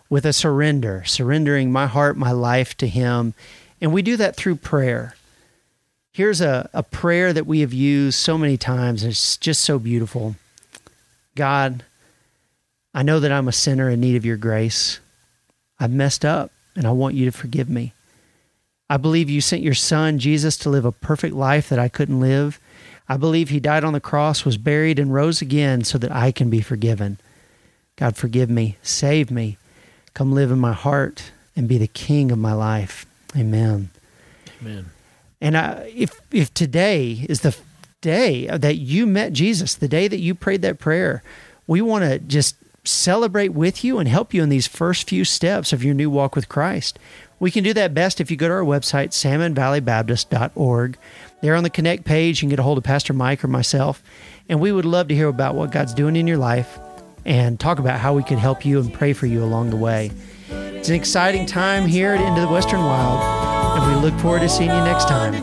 with 0.09 0.25
a 0.25 0.33
surrender, 0.33 1.03
surrendering 1.05 1.73
my 1.73 1.87
heart, 1.87 2.17
my 2.17 2.31
life 2.31 2.77
to 2.77 2.87
him. 2.87 3.35
And 3.81 3.93
we 3.93 4.03
do 4.03 4.17
that 4.17 4.37
through 4.37 4.57
prayer. 4.57 5.15
Here's 6.13 6.41
a, 6.41 6.71
a 6.73 6.83
prayer 6.83 7.33
that 7.33 7.47
we 7.47 7.61
have 7.61 7.73
used 7.73 8.19
so 8.19 8.39
many 8.39 8.57
times. 8.57 9.05
It's 9.05 9.37
just 9.37 9.63
so 9.63 9.79
beautiful. 9.79 10.37
God, 11.35 11.85
I 12.95 13.03
know 13.03 13.21
that 13.21 13.33
I'm 13.33 13.49
a 13.49 13.53
sinner 13.53 13.91
in 13.91 14.01
need 14.01 14.17
of 14.17 14.25
your 14.25 14.37
grace. 14.37 15.01
I've 15.79 15.93
messed 15.93 16.25
up 16.25 16.51
and 16.75 16.87
I 16.87 16.93
want 16.93 17.15
you 17.15 17.25
to 17.25 17.37
forgive 17.37 17.69
me. 17.69 17.93
I 18.91 18.97
believe 18.97 19.29
you 19.29 19.41
sent 19.41 19.63
your 19.63 19.75
son, 19.75 20.19
Jesus, 20.19 20.57
to 20.59 20.71
live 20.71 20.85
a 20.85 20.93
perfect 20.93 21.35
life 21.35 21.69
that 21.69 21.79
I 21.79 21.89
couldn't 21.89 22.21
live. 22.21 22.59
I 23.09 23.17
believe 23.17 23.49
he 23.49 23.61
died 23.61 23.85
on 23.85 23.95
the 23.95 24.01
cross, 24.01 24.45
was 24.45 24.59
buried, 24.59 24.99
and 24.99 25.13
rose 25.13 25.41
again 25.41 25.85
so 25.85 25.99
that 25.99 26.13
I 26.13 26.31
can 26.31 26.51
be 26.51 26.61
forgiven. 26.61 27.19
God, 27.97 28.17
forgive 28.17 28.51
me, 28.51 28.77
save 28.83 29.31
me, 29.31 29.57
come 30.15 30.33
live 30.33 30.51
in 30.51 30.59
my 30.59 30.73
heart, 30.73 31.33
and 31.57 31.67
be 31.67 31.79
the 31.79 31.89
king 31.89 32.31
of 32.31 32.39
my 32.39 32.53
life. 32.53 33.07
Amen. 33.37 33.91
Amen. 34.61 34.91
And 35.41 35.57
I, 35.57 35.93
if 35.95 36.21
if 36.31 36.53
today 36.53 37.25
is 37.29 37.41
the 37.41 37.57
day 38.01 38.47
that 38.47 38.77
you 38.77 39.07
met 39.07 39.33
Jesus, 39.33 39.75
the 39.75 39.89
day 39.89 40.09
that 40.09 40.21
you 40.21 40.35
prayed 40.35 40.63
that 40.63 40.79
prayer, 40.79 41.23
we 41.67 41.81
want 41.81 42.05
to 42.05 42.19
just 42.19 42.57
celebrate 42.85 43.49
with 43.49 43.85
you 43.85 43.99
and 43.99 44.09
help 44.09 44.33
you 44.33 44.43
in 44.43 44.49
these 44.49 44.67
first 44.67 45.09
few 45.09 45.25
steps 45.25 45.73
of 45.73 45.85
your 45.85 45.95
new 45.95 46.11
walk 46.11 46.35
with 46.35 46.49
Christ. 46.49 46.99
We 47.41 47.51
can 47.51 47.63
do 47.63 47.73
that 47.75 47.95
best 47.95 48.21
if 48.21 48.31
you 48.31 48.37
go 48.37 48.49
to 48.49 48.55
our 48.55 48.63
website, 48.63 49.11
salmonvalleybaptist.org. 49.11 50.99
There 51.41 51.55
on 51.55 51.63
the 51.63 51.71
Connect 51.71 52.05
page, 52.05 52.39
you 52.39 52.43
can 52.43 52.49
get 52.51 52.59
a 52.59 52.65
hold 52.65 52.79
of 52.79 52.85
Pastor 52.85 53.13
Mike 53.13 53.45
or 53.45 53.49
myself, 53.49 54.03
and 54.49 54.61
we 54.61 54.73
would 54.73 54.85
love 54.85 55.09
to 55.09 55.15
hear 55.15 55.29
about 55.29 55.55
what 55.55 55.71
God's 55.71 55.95
doing 55.95 56.17
in 56.17 56.27
your 56.27 56.37
life 56.37 56.79
and 57.25 57.61
talk 57.61 57.79
about 57.79 58.01
how 58.01 58.15
we 58.15 58.25
could 58.25 58.39
help 58.39 58.65
you 58.65 58.81
and 58.81 58.93
pray 58.93 59.13
for 59.13 59.27
you 59.27 59.45
along 59.45 59.71
the 59.71 59.77
way. 59.77 60.11
It's 60.51 60.89
an 60.89 60.97
exciting 60.97 61.47
time 61.47 61.87
here 61.87 62.13
at 62.13 62.21
Into 62.21 62.41
the 62.41 62.49
Western 62.49 62.81
Wild, 62.81 63.83
and 63.83 63.95
we 63.95 64.11
look 64.11 64.19
forward 64.21 64.41
to 64.41 64.49
seeing 64.49 64.71
you 64.71 64.77
next 64.77 65.07
time. 65.07 65.35